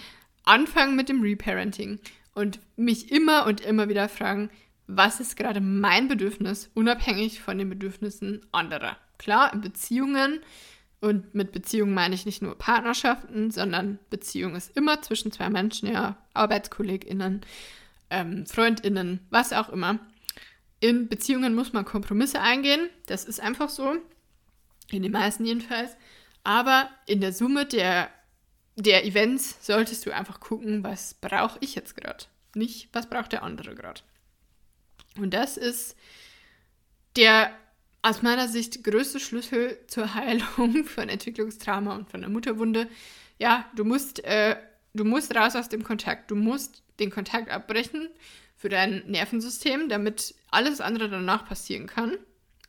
anfangen 0.44 0.96
mit 0.96 1.08
dem 1.08 1.20
Reparenting 1.20 2.00
und 2.34 2.60
mich 2.76 3.12
immer 3.12 3.46
und 3.46 3.60
immer 3.60 3.88
wieder 3.88 4.08
fragen, 4.08 4.50
was 4.86 5.20
ist 5.20 5.36
gerade 5.36 5.60
mein 5.60 6.08
Bedürfnis, 6.08 6.70
unabhängig 6.74 7.40
von 7.40 7.58
den 7.58 7.68
Bedürfnissen 7.68 8.46
anderer. 8.52 8.96
Klar, 9.18 9.52
in 9.52 9.60
Beziehungen 9.60 10.40
und 11.00 11.34
mit 11.34 11.52
Beziehungen 11.52 11.94
meine 11.94 12.14
ich 12.14 12.26
nicht 12.26 12.42
nur 12.42 12.56
Partnerschaften, 12.56 13.50
sondern 13.50 13.98
Beziehung 14.10 14.56
ist 14.56 14.76
immer 14.76 15.02
zwischen 15.02 15.30
zwei 15.30 15.48
Menschen, 15.48 15.92
ja, 15.92 16.16
ArbeitskollegInnen, 16.34 17.42
ähm, 18.10 18.46
FreundInnen, 18.46 19.20
was 19.30 19.52
auch 19.52 19.68
immer. 19.68 19.98
In 20.80 21.08
Beziehungen 21.08 21.54
muss 21.54 21.72
man 21.72 21.84
Kompromisse 21.84 22.40
eingehen, 22.40 22.88
das 23.06 23.24
ist 23.24 23.40
einfach 23.40 23.68
so, 23.68 23.96
in 24.90 25.02
den 25.02 25.12
meisten 25.12 25.44
jedenfalls. 25.44 25.96
Aber 26.44 26.88
in 27.06 27.20
der 27.20 27.32
Summe 27.32 27.66
der, 27.66 28.10
der 28.76 29.04
Events 29.04 29.64
solltest 29.64 30.06
du 30.06 30.14
einfach 30.14 30.40
gucken, 30.40 30.82
was 30.82 31.14
brauche 31.14 31.58
ich 31.60 31.74
jetzt 31.74 31.96
gerade, 31.96 32.24
nicht 32.54 32.88
was 32.92 33.08
braucht 33.08 33.32
der 33.32 33.42
andere 33.42 33.74
gerade. 33.74 34.00
Und 35.16 35.34
das 35.34 35.56
ist 35.56 35.96
der 37.16 37.52
aus 38.08 38.22
meiner 38.22 38.48
Sicht 38.48 38.82
größte 38.84 39.20
Schlüssel 39.20 39.78
zur 39.86 40.14
Heilung 40.14 40.84
von 40.86 41.10
Entwicklungstrauma 41.10 41.94
und 41.94 42.10
von 42.10 42.22
der 42.22 42.30
Mutterwunde. 42.30 42.88
Ja, 43.38 43.66
du 43.76 43.84
musst, 43.84 44.24
äh, 44.24 44.56
du 44.94 45.04
musst 45.04 45.36
raus 45.36 45.54
aus 45.54 45.68
dem 45.68 45.84
Kontakt. 45.84 46.30
Du 46.30 46.34
musst 46.34 46.82
den 47.00 47.10
Kontakt 47.10 47.50
abbrechen 47.50 48.08
für 48.56 48.70
dein 48.70 49.04
Nervensystem, 49.06 49.90
damit 49.90 50.34
alles 50.50 50.80
andere 50.80 51.10
danach 51.10 51.46
passieren 51.46 51.86
kann. 51.86 52.16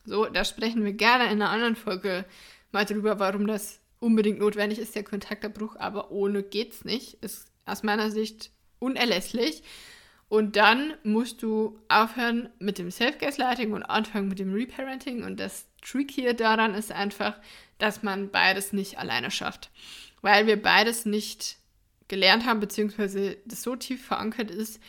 So, 0.04 0.26
da 0.26 0.44
sprechen 0.44 0.84
wir 0.84 0.92
gerne 0.92 1.24
in 1.24 1.40
einer 1.40 1.50
anderen 1.50 1.76
Folge 1.76 2.26
mal 2.70 2.84
drüber, 2.84 3.18
warum 3.18 3.46
das 3.46 3.80
unbedingt 3.98 4.40
notwendig 4.40 4.78
ist, 4.78 4.94
der 4.94 5.04
Kontaktabbruch, 5.04 5.76
aber 5.76 6.10
ohne 6.10 6.42
geht's 6.42 6.84
nicht. 6.84 7.14
Ist 7.22 7.50
aus 7.64 7.82
meiner 7.82 8.10
Sicht 8.10 8.50
unerlässlich. 8.78 9.62
Und 10.30 10.54
dann 10.54 10.94
musst 11.02 11.42
du 11.42 11.76
aufhören 11.88 12.50
mit 12.60 12.78
dem 12.78 12.92
Self-Gaslighting 12.92 13.72
und 13.72 13.82
anfangen 13.82 14.28
mit 14.28 14.38
dem 14.38 14.54
Reparenting. 14.54 15.24
Und 15.24 15.40
das 15.40 15.66
Trick 15.82 16.12
hier 16.12 16.34
daran 16.34 16.72
ist 16.72 16.92
einfach, 16.92 17.34
dass 17.78 18.04
man 18.04 18.30
beides 18.30 18.72
nicht 18.72 18.96
alleine 18.96 19.32
schafft. 19.32 19.70
Weil 20.22 20.46
wir 20.46 20.62
beides 20.62 21.04
nicht 21.04 21.56
gelernt 22.06 22.46
haben, 22.46 22.60
beziehungsweise 22.60 23.38
das 23.44 23.64
so 23.64 23.74
tief 23.74 24.06
verankert 24.06 24.52
ist, 24.52 24.80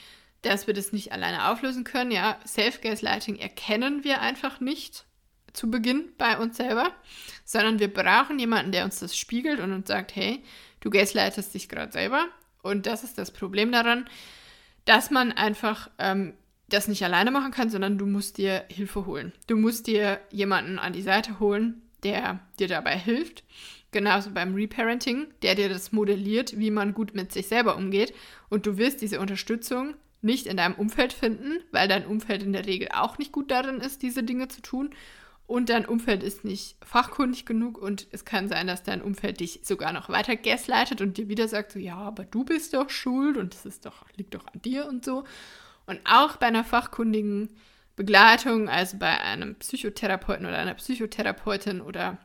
dass 0.44 0.68
wir 0.68 0.76
das 0.76 0.94
nicht 0.94 1.12
alleine 1.12 1.50
auflösen 1.50 1.86
können. 1.86 2.12
Ja, 2.12 2.38
Self-Gaslighting 2.46 3.38
erkennen 3.38 4.04
wir 4.04 4.22
einfach 4.22 4.60
nicht 4.60 5.06
zu 5.54 5.72
Beginn 5.72 6.10
bei 6.20 6.38
uns 6.38 6.58
selber, 6.58 6.92
sondern 7.46 7.80
wir 7.80 7.92
brauchen 7.92 8.38
jemanden, 8.38 8.72
der 8.72 8.86
uns 8.86 9.00
das 9.00 9.18
spiegelt 9.18 9.60
und 9.60 9.74
uns 9.74 9.88
sagt, 9.88 10.16
hey, 10.16 10.44
du 10.82 10.92
gaslightest 10.92 11.52
dich 11.56 11.68
gerade 11.68 11.92
selber. 11.92 12.28
Und 12.62 12.86
das 12.86 13.04
ist 13.04 13.18
das 13.18 13.32
Problem 13.32 13.72
daran 13.72 14.08
dass 14.86 15.12
man 15.12 15.32
einfach 15.32 15.90
ähm, 16.00 16.34
das 16.70 16.88
nicht 16.88 17.04
alleine 17.04 17.32
machen 17.32 17.52
kann, 17.52 17.70
sondern 17.70 17.98
du 17.98 18.06
musst 18.06 18.38
dir 18.38 18.66
Hilfe 18.70 19.06
holen. 19.06 19.34
Du 19.48 19.58
musst 19.58 19.88
dir 19.88 20.20
jemanden 20.32 20.80
an 20.80 20.94
die 20.94 21.02
Seite 21.02 21.40
holen, 21.40 21.82
der 22.04 22.40
dir 22.60 22.68
dabei 22.68 22.98
hilft. 22.98 23.44
Genauso 23.92 24.32
beim 24.32 24.56
Reparenting, 24.56 25.28
der 25.42 25.56
dir 25.56 25.68
das 25.68 25.92
modelliert, 25.92 26.58
wie 26.58 26.72
man 26.72 26.94
gut 26.94 27.14
mit 27.14 27.32
sich 27.34 27.48
selber 27.48 27.76
umgeht. 27.76 28.14
Und 28.50 28.66
du 28.66 28.78
wirst 28.78 29.02
diese 29.02 29.20
Unterstützung 29.20 29.96
nicht 30.22 30.48
in 30.48 30.58
deinem 30.58 30.76
Umfeld 30.76 31.14
finden, 31.14 31.60
weil 31.72 31.88
dein 31.88 32.06
Umfeld 32.06 32.44
in 32.44 32.54
der 32.54 32.66
Regel 32.66 32.90
auch 32.94 33.18
nicht 33.18 33.32
gut 33.32 33.52
darin 33.52 33.82
ist, 33.82 34.02
diese 34.02 34.24
Dinge 34.24 34.48
zu 34.48 34.62
tun 34.62 34.92
und 35.52 35.68
dein 35.68 35.86
Umfeld 35.86 36.24
ist 36.24 36.46
nicht 36.46 36.78
fachkundig 36.82 37.46
genug 37.46 37.78
und 37.78 38.08
es 38.12 38.24
kann 38.24 38.48
sein, 38.48 38.68
dass 38.68 38.84
dein 38.84 39.02
Umfeld 39.02 39.42
dich 39.42 39.60
sogar 39.64 39.92
noch 39.92 40.08
weiter 40.08 40.38
gaslightet 40.38 41.02
und 41.02 41.18
dir 41.18 41.28
wieder 41.28 41.50
sagt 41.50 41.74
so, 41.74 41.80
ja, 41.80 41.98
aber 41.98 42.24
du 42.24 42.46
bist 42.46 42.74
doch 42.74 42.90
schuld 42.90 43.36
und 43.36 43.54
es 43.66 43.82
doch, 43.82 44.06
liegt 44.16 44.34
doch 44.34 44.48
an 44.48 44.62
dir 44.62 44.88
und 44.88 45.04
so. 45.04 45.26
Und 45.88 46.00
auch 46.06 46.38
bei 46.38 46.46
einer 46.46 46.64
fachkundigen 46.64 47.50
Begleitung, 47.98 48.70
also 48.70 48.98
bei 48.98 49.20
einem 49.20 49.56
Psychotherapeuten 49.56 50.46
oder 50.46 50.58
einer 50.58 50.76
Psychotherapeutin 50.76 51.82
oder 51.82 52.18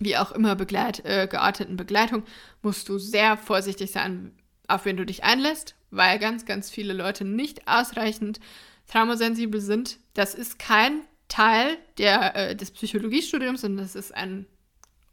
wie 0.00 0.16
auch 0.16 0.32
immer 0.32 0.56
begleit, 0.56 1.04
äh, 1.04 1.28
gearteten 1.28 1.76
Begleitung, 1.76 2.24
musst 2.60 2.88
du 2.88 2.98
sehr 2.98 3.36
vorsichtig 3.36 3.92
sein, 3.92 4.32
auf 4.66 4.84
wen 4.84 4.96
du 4.96 5.06
dich 5.06 5.22
einlässt, 5.22 5.76
weil 5.92 6.18
ganz, 6.18 6.44
ganz 6.44 6.70
viele 6.70 6.92
Leute 6.92 7.24
nicht 7.24 7.68
ausreichend 7.68 8.40
traumasensibel 8.88 9.60
sind. 9.60 10.00
Das 10.14 10.34
ist 10.34 10.58
kein 10.58 11.02
Teil 11.32 11.78
der, 11.96 12.36
äh, 12.36 12.56
des 12.56 12.70
Psychologiestudiums 12.72 13.64
und 13.64 13.78
das 13.78 13.94
ist 13.94 14.14
ein 14.14 14.44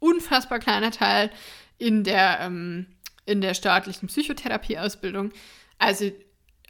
unfassbar 0.00 0.58
kleiner 0.58 0.90
Teil 0.90 1.30
in 1.78 2.04
der, 2.04 2.40
ähm, 2.40 2.86
in 3.24 3.40
der 3.40 3.54
staatlichen 3.54 4.08
Psychotherapieausbildung. 4.08 5.32
Also 5.78 6.10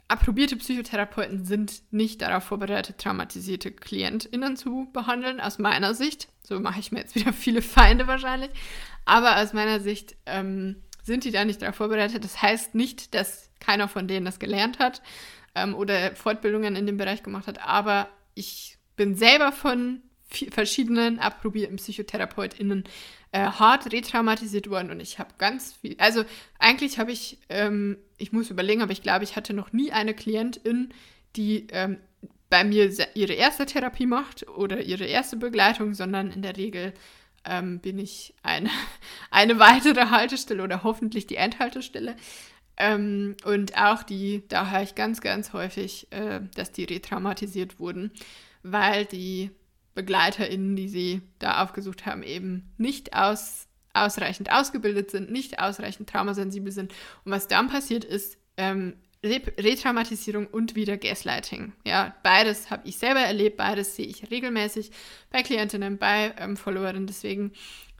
approbierte 0.07 0.55
Psychotherapeuten 0.55 1.43
sind 1.43 1.81
nicht 1.91 2.21
darauf 2.21 2.45
vorbereitet, 2.45 2.97
traumatisierte 2.97 3.71
KlientInnen 3.71 4.55
zu 4.55 4.87
behandeln, 4.93 5.41
aus 5.41 5.59
meiner 5.59 5.95
Sicht. 5.95 6.29
So 6.43 6.57
mache 6.61 6.79
ich 6.79 6.93
mir 6.93 6.99
jetzt 6.99 7.15
wieder 7.15 7.33
viele 7.33 7.61
Feinde 7.61 8.07
wahrscheinlich. 8.07 8.51
Aber 9.03 9.37
aus 9.37 9.51
meiner 9.51 9.81
Sicht 9.81 10.15
ähm, 10.27 10.81
sind 11.03 11.25
die 11.25 11.31
da 11.31 11.43
nicht 11.43 11.61
darauf 11.61 11.75
vorbereitet. 11.75 12.23
Das 12.23 12.41
heißt 12.41 12.73
nicht, 12.73 13.13
dass 13.13 13.49
keiner 13.59 13.89
von 13.89 14.07
denen 14.07 14.25
das 14.25 14.39
gelernt 14.39 14.79
hat 14.79 15.01
ähm, 15.55 15.75
oder 15.75 16.15
Fortbildungen 16.15 16.77
in 16.77 16.85
dem 16.85 16.95
Bereich 16.95 17.21
gemacht 17.21 17.47
hat, 17.47 17.59
aber 17.59 18.07
ich 18.33 18.77
bin 19.01 19.15
selber 19.15 19.51
von 19.51 20.03
verschiedenen 20.29 21.17
approbierten 21.17 21.77
PsychotherapeutInnen 21.77 22.83
äh, 23.31 23.39
hart 23.39 23.91
retraumatisiert 23.91 24.69
worden 24.69 24.91
und 24.91 24.99
ich 24.99 25.17
habe 25.17 25.31
ganz 25.39 25.73
viel, 25.73 25.95
also 25.97 26.23
eigentlich 26.59 26.99
habe 26.99 27.11
ich, 27.11 27.39
ähm, 27.49 27.97
ich 28.19 28.31
muss 28.31 28.51
überlegen, 28.51 28.83
aber 28.83 28.91
ich 28.91 29.01
glaube, 29.01 29.23
ich 29.23 29.35
hatte 29.35 29.55
noch 29.55 29.73
nie 29.73 29.91
eine 29.91 30.13
Klientin, 30.13 30.93
die 31.35 31.65
ähm, 31.71 31.97
bei 32.51 32.63
mir 32.63 32.91
ihre 33.15 33.33
erste 33.33 33.65
Therapie 33.65 34.05
macht 34.05 34.47
oder 34.49 34.81
ihre 34.81 35.05
erste 35.05 35.35
Begleitung, 35.35 35.95
sondern 35.95 36.29
in 36.29 36.43
der 36.43 36.55
Regel 36.55 36.93
ähm, 37.43 37.79
bin 37.79 37.97
ich 37.97 38.35
eine, 38.43 38.69
eine 39.31 39.57
weitere 39.57 40.11
Haltestelle 40.11 40.61
oder 40.61 40.83
hoffentlich 40.83 41.25
die 41.25 41.37
Endhaltestelle. 41.37 42.15
Ähm, 42.77 43.35
und 43.45 43.75
auch 43.75 44.03
die, 44.03 44.47
da 44.47 44.69
höre 44.69 44.83
ich 44.83 44.93
ganz, 44.93 45.21
ganz 45.21 45.53
häufig, 45.53 46.05
äh, 46.11 46.41
dass 46.53 46.71
die 46.71 46.83
retraumatisiert 46.83 47.79
wurden, 47.79 48.11
weil 48.63 49.05
die 49.05 49.51
BegleiterInnen, 49.95 50.75
die 50.75 50.87
sie 50.87 51.21
da 51.39 51.63
aufgesucht 51.63 52.05
haben, 52.05 52.23
eben 52.23 52.73
nicht 52.77 53.13
aus, 53.15 53.67
ausreichend 53.93 54.51
ausgebildet 54.51 55.11
sind, 55.11 55.31
nicht 55.31 55.59
ausreichend 55.59 56.09
traumasensibel 56.09 56.71
sind. 56.71 56.93
Und 57.25 57.31
was 57.31 57.47
dann 57.47 57.67
passiert 57.67 58.05
ist, 58.05 58.37
ähm, 58.57 58.95
Retraumatisierung 59.23 60.47
und 60.47 60.75
wieder 60.75 60.97
Gaslighting. 60.97 61.73
Ja, 61.85 62.15
beides 62.23 62.71
habe 62.71 62.87
ich 62.87 62.97
selber 62.97 63.19
erlebt, 63.19 63.55
beides 63.55 63.95
sehe 63.95 64.07
ich 64.07 64.31
regelmäßig 64.31 64.91
bei 65.29 65.43
Klientinnen, 65.43 65.99
bei 65.99 66.33
ähm, 66.37 66.57
Followerinnen. 66.57 67.05
Deswegen, 67.05 67.51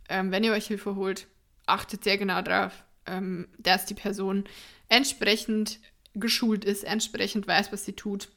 ähm, 0.09 0.31
wenn 0.31 0.43
ihr 0.43 0.53
euch 0.53 0.67
Hilfe 0.67 0.95
holt, 0.95 1.27
achtet 1.67 2.03
sehr 2.03 2.17
genau 2.17 2.41
darauf, 2.41 2.83
ähm, 3.05 3.47
dass 3.59 3.85
die 3.85 3.93
Person 3.93 4.45
entsprechend 4.89 5.79
geschult 6.15 6.65
ist, 6.65 6.83
entsprechend 6.83 7.47
weiß, 7.47 7.71
was 7.71 7.85
sie 7.85 7.93
tut. 7.93 8.29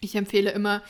Ich 0.00 0.14
empfehle 0.14 0.50
immer 0.50 0.82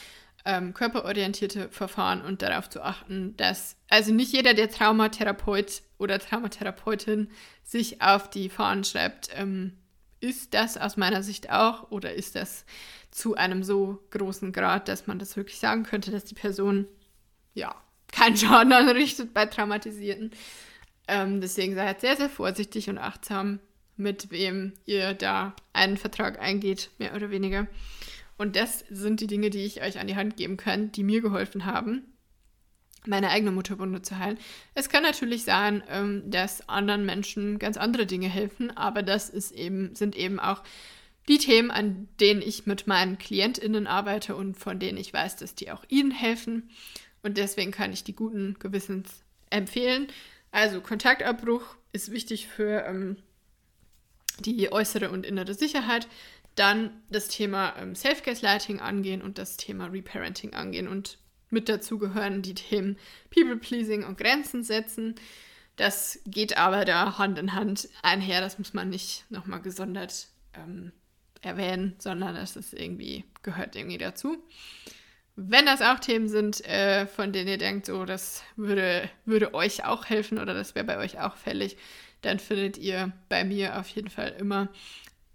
ähm, 0.49 0.73
körperorientierte 0.73 1.69
Verfahren 1.69 2.23
und 2.23 2.41
darauf 2.41 2.71
zu 2.71 2.83
achten, 2.83 3.37
dass 3.37 3.77
also 3.91 4.15
nicht 4.15 4.33
jeder, 4.33 4.55
der 4.55 4.71
Traumatherapeut 4.71 5.83
oder 5.99 6.19
Traumatherapeutin 6.19 7.29
sich 7.65 8.01
auf 8.01 8.31
die 8.31 8.49
Fahnen 8.49 8.83
schreibt, 8.83 9.29
ähm, 9.35 9.75
ist 10.21 10.55
das 10.55 10.79
aus 10.79 10.97
meiner 10.97 11.23
Sicht 11.23 11.51
auch 11.51 11.91
oder 11.91 12.15
ist 12.15 12.35
das 12.35 12.65
zu 13.11 13.35
einem 13.35 13.63
so 13.63 14.03
großen 14.11 14.53
Grad, 14.53 14.89
dass 14.89 15.07
man 15.07 15.19
das 15.19 15.37
wirklich 15.37 15.59
sagen 15.59 15.83
könnte, 15.83 16.11
dass 16.11 16.25
die 16.25 16.35
Person 16.35 16.87
ja 17.53 17.75
keinen 18.11 18.39
Schaden 18.39 18.73
anrichtet 18.73 19.35
bei 19.35 19.45
Traumatisierten. 19.45 20.31
Ähm, 21.09 21.43
deswegen 21.43 21.75
seid 21.75 22.01
sehr, 22.01 22.17
sehr 22.17 22.31
vorsichtig 22.31 22.89
und 22.89 22.97
achtsam, 22.97 23.61
mit 23.99 24.31
wem 24.31 24.73
ihr 24.87 25.13
da 25.13 25.55
einen 25.75 25.99
Vertrag 25.99 26.41
eingeht, 26.41 26.89
mehr 26.97 27.15
oder 27.15 27.31
weniger. 27.31 27.67
Und 28.38 28.57
das 28.57 28.85
sind 28.88 29.20
die 29.20 29.27
Dinge, 29.27 29.51
die 29.51 29.64
ich 29.64 29.83
euch 29.83 29.98
an 29.98 30.07
die 30.07 30.16
Hand 30.16 30.37
geben 30.37 30.57
kann, 30.57 30.92
die 30.92 31.03
mir 31.03 31.20
geholfen 31.20 31.66
haben, 31.66 32.05
meine 33.05 33.31
eigene 33.31 33.51
Mutterwunde 33.51 34.01
zu 34.01 34.18
heilen. 34.18 34.38
Es 34.74 34.88
kann 34.88 35.03
natürlich 35.03 35.44
sein, 35.44 35.83
ähm, 35.90 36.31
dass 36.31 36.68
anderen 36.68 37.05
Menschen 37.05 37.59
ganz 37.59 37.77
andere 37.77 38.07
Dinge 38.07 38.29
helfen, 38.29 38.74
aber 38.77 39.03
das 39.03 39.29
ist 39.29 39.53
eben, 39.53 39.94
sind 39.94 40.16
eben 40.16 40.38
auch 40.40 40.62
die 41.29 41.38
Themen, 41.38 41.70
an 41.70 42.09
denen 42.20 42.40
ich 42.40 42.64
mit 42.64 42.87
meinen 42.87 43.18
KlientInnen 43.18 43.87
arbeite 43.87 44.35
und 44.35 44.57
von 44.57 44.79
denen 44.79 44.96
ich 44.96 45.12
weiß, 45.12 45.37
dass 45.37 45.55
die 45.55 45.70
auch 45.70 45.85
ihnen 45.88 46.11
helfen. 46.11 46.70
Und 47.22 47.37
deswegen 47.37 47.72
kann 47.72 47.92
ich 47.92 48.05
die 48.05 48.14
guten 48.14 48.57
Gewissens 48.59 49.24
empfehlen. 49.51 50.07
Also 50.53 50.81
Kontaktabbruch 50.81 51.77
ist 51.92 52.11
wichtig 52.11 52.46
für 52.46 52.85
ähm, 52.87 53.16
die 54.40 54.72
äußere 54.72 55.11
und 55.11 55.27
innere 55.27 55.55
Sicherheit. 55.55 56.09
Dann 56.59 56.90
das 57.09 57.29
Thema 57.29 57.75
ähm, 57.79 57.94
Self-Gaslighting 57.94 58.81
angehen 58.81 59.23
und 59.23 59.38
das 59.38 59.57
Thema 59.57 59.87
Reparenting 59.87 60.55
angehen 60.55 60.88
und 60.88 61.18
mit 61.51 61.68
dazu 61.68 61.99
gehören 61.99 62.42
die 62.42 62.55
Themen 62.55 62.99
People-Pleasing 63.31 64.05
und 64.05 64.18
Grenzen 64.18 64.64
setzen. 64.64 65.14
Das 65.77 66.18
geht 66.27 66.59
aber 66.59 66.85
da 66.85 67.16
Hand 67.18 67.38
in 67.38 67.55
Hand 67.55 67.88
einher. 68.03 68.40
Das 68.40 68.59
muss 68.59 68.75
man 68.75 68.90
nicht 68.90 69.25
nochmal 69.31 69.62
gesondert 69.62 70.27
ähm, 70.55 70.92
erwähnen, 71.40 71.94
sondern 71.99 72.35
das 72.35 72.57
ist 72.57 72.75
irgendwie, 72.75 73.25
gehört 73.42 73.77
irgendwie 73.77 73.99
dazu. 73.99 74.37
Wenn 75.37 75.66
das 75.66 75.81
auch 75.81 76.01
Themen 76.01 76.29
sind, 76.29 76.64
äh, 76.66 77.07
von 77.07 77.33
denen 77.33 77.49
ihr 77.49 77.59
denkt, 77.59 77.87
so, 77.87 78.05
das 78.05 78.42
würde, 78.57 79.09
würde 79.25 79.55
euch 79.55 79.85
auch 79.85 80.07
helfen 80.07 80.38
oder 80.38 80.53
das 80.53 80.75
wäre 80.75 80.85
bei 80.85 80.99
euch 80.99 81.21
auch 81.21 81.37
fällig, 81.37 81.77
dann 82.23 82.40
findet 82.40 82.77
ihr 82.77 83.12
bei 83.29 83.44
mir 83.44 83.79
auf 83.79 83.88
jeden 83.90 84.11
Fall 84.11 84.35
immer 84.37 84.68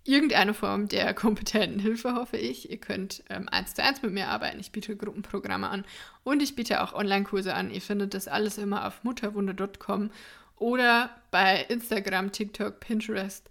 irgendeine 0.06 0.54
Form 0.54 0.88
der 0.88 1.14
kompetenten 1.14 1.80
Hilfe, 1.80 2.16
hoffe 2.16 2.38
ich. 2.38 2.70
Ihr 2.70 2.78
könnt 2.78 3.24
ähm, 3.30 3.48
eins 3.50 3.74
zu 3.74 3.84
eins 3.84 4.02
mit 4.02 4.12
mir 4.12 4.28
arbeiten. 4.28 4.60
Ich 4.60 4.72
biete 4.72 4.96
Gruppenprogramme 4.96 5.70
an 5.70 5.86
und 6.24 6.42
ich 6.42 6.56
biete 6.56 6.84
auch 6.84 6.94
Online-Kurse 6.94 7.54
an. 7.54 7.72
Ihr 7.72 7.82
findet 7.82 8.14
das 8.14 8.28
alles 8.28 8.58
immer 8.58 8.86
auf 8.86 9.04
mutterwunde.com 9.04 10.12
oder 10.58 11.10
bei 11.32 11.66
Instagram, 11.70 12.32
TikTok, 12.32 12.80
Pinterest, 12.80 13.50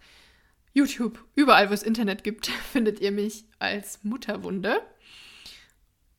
YouTube, 0.75 1.23
überall, 1.35 1.71
wo 1.71 1.75
es 1.75 1.83
Internet 1.83 2.25
gibt, 2.25 2.47
findet 2.73 3.01
ihr 3.01 3.13
mich 3.13 3.45
als 3.59 4.03
Mutterwunde. 4.05 4.81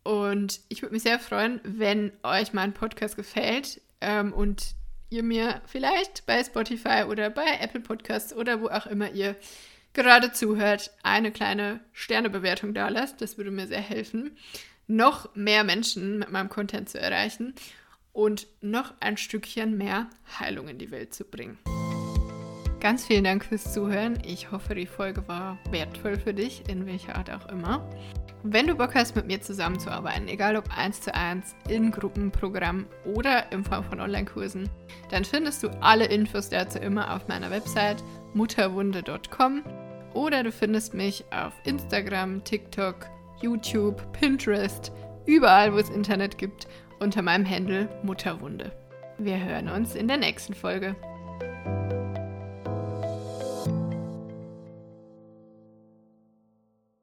Und 0.04 0.60
ich 0.68 0.82
würde 0.82 0.94
mich 0.94 1.04
sehr 1.04 1.20
freuen, 1.20 1.62
wenn 1.64 2.12
euch 2.24 2.54
mein 2.54 2.74
Podcast 2.74 3.16
gefällt 3.16 3.82
ähm, 4.02 4.34
und 4.34 4.76
ihr 5.10 5.24
mir 5.24 5.62
vielleicht 5.66 6.26
bei 6.26 6.44
Spotify 6.44 7.06
oder 7.08 7.30
bei 7.30 7.46
Apple 7.62 7.80
Podcasts 7.80 8.34
oder 8.34 8.62
wo 8.62 8.68
auch 8.68 8.88
immer 8.88 9.12
ihr 9.12 9.36
gerade 9.94 10.32
zuhört, 10.32 10.92
eine 11.04 11.32
kleine 11.32 11.80
Sternebewertung 11.94 12.74
da 12.74 12.90
lasst. 12.90 13.22
Das 13.22 13.38
würde 13.38 13.52
mir 13.52 13.68
sehr 13.68 13.82
helfen, 13.82 14.38
noch 14.88 15.34
mehr 15.36 15.64
Menschen 15.64 16.20
mit 16.20 16.32
meinem 16.32 16.50
Content 16.50 16.90
zu 16.90 17.00
erreichen 17.00 17.54
und 18.12 18.48
noch 18.62 18.94
ein 19.00 19.18
Stückchen 19.18 19.78
mehr 19.78 20.10
Heilung 20.40 20.68
in 20.68 20.78
die 20.78 20.92
Welt 20.92 21.14
zu 21.14 21.26
bringen. 21.26 21.58
Ganz 22.80 23.06
vielen 23.06 23.24
Dank 23.24 23.46
fürs 23.46 23.72
Zuhören. 23.72 24.20
Ich 24.26 24.52
hoffe, 24.52 24.76
die 24.76 24.88
Folge 24.88 25.26
war 25.30 25.58
wertvoll 25.72 26.20
für 26.20 26.34
dich, 26.34 26.68
in 26.68 26.86
welcher 26.86 27.16
Art 27.16 27.32
auch 27.32 27.48
immer. 27.48 27.90
Wenn 28.44 28.68
du 28.68 28.76
Bock 28.76 28.94
hast, 28.94 29.16
mit 29.16 29.26
mir 29.26 29.42
zusammenzuarbeiten, 29.42 30.28
egal 30.28 30.58
ob 30.58 30.66
eins 30.78 31.00
zu 31.00 31.16
eins, 31.16 31.56
in 31.70 31.92
Gruppenprogramm 31.92 32.86
oder 33.06 33.50
in 33.54 33.64
Form 33.64 33.86
von 33.86 34.02
Online-Kursen, 34.02 34.70
dann 35.12 35.24
findest 35.24 35.64
du 35.64 35.70
alle 35.82 36.06
Infos 36.06 36.50
dazu 36.50 36.78
immer 36.78 37.16
auf 37.16 37.30
meiner 37.30 37.50
Website 37.52 38.04
mutterwunde.com 38.34 39.64
oder 40.14 40.44
du 40.44 40.52
findest 40.52 40.94
mich 40.94 41.26
auf 41.32 41.54
Instagram, 41.66 42.44
TikTok, 42.44 43.08
YouTube, 43.42 44.02
Pinterest, 44.14 44.92
überall, 45.26 45.74
wo 45.74 45.78
es 45.78 45.90
Internet 45.90 46.38
gibt, 46.38 46.68
unter 47.00 47.22
meinem 47.22 47.50
Handle 47.50 47.90
Mutterwunde. 48.04 48.72
Wir 49.18 49.44
hören 49.44 49.70
uns 49.70 49.96
in 49.96 50.08
der 50.08 50.18
nächsten 50.18 50.54
Folge. 50.54 50.96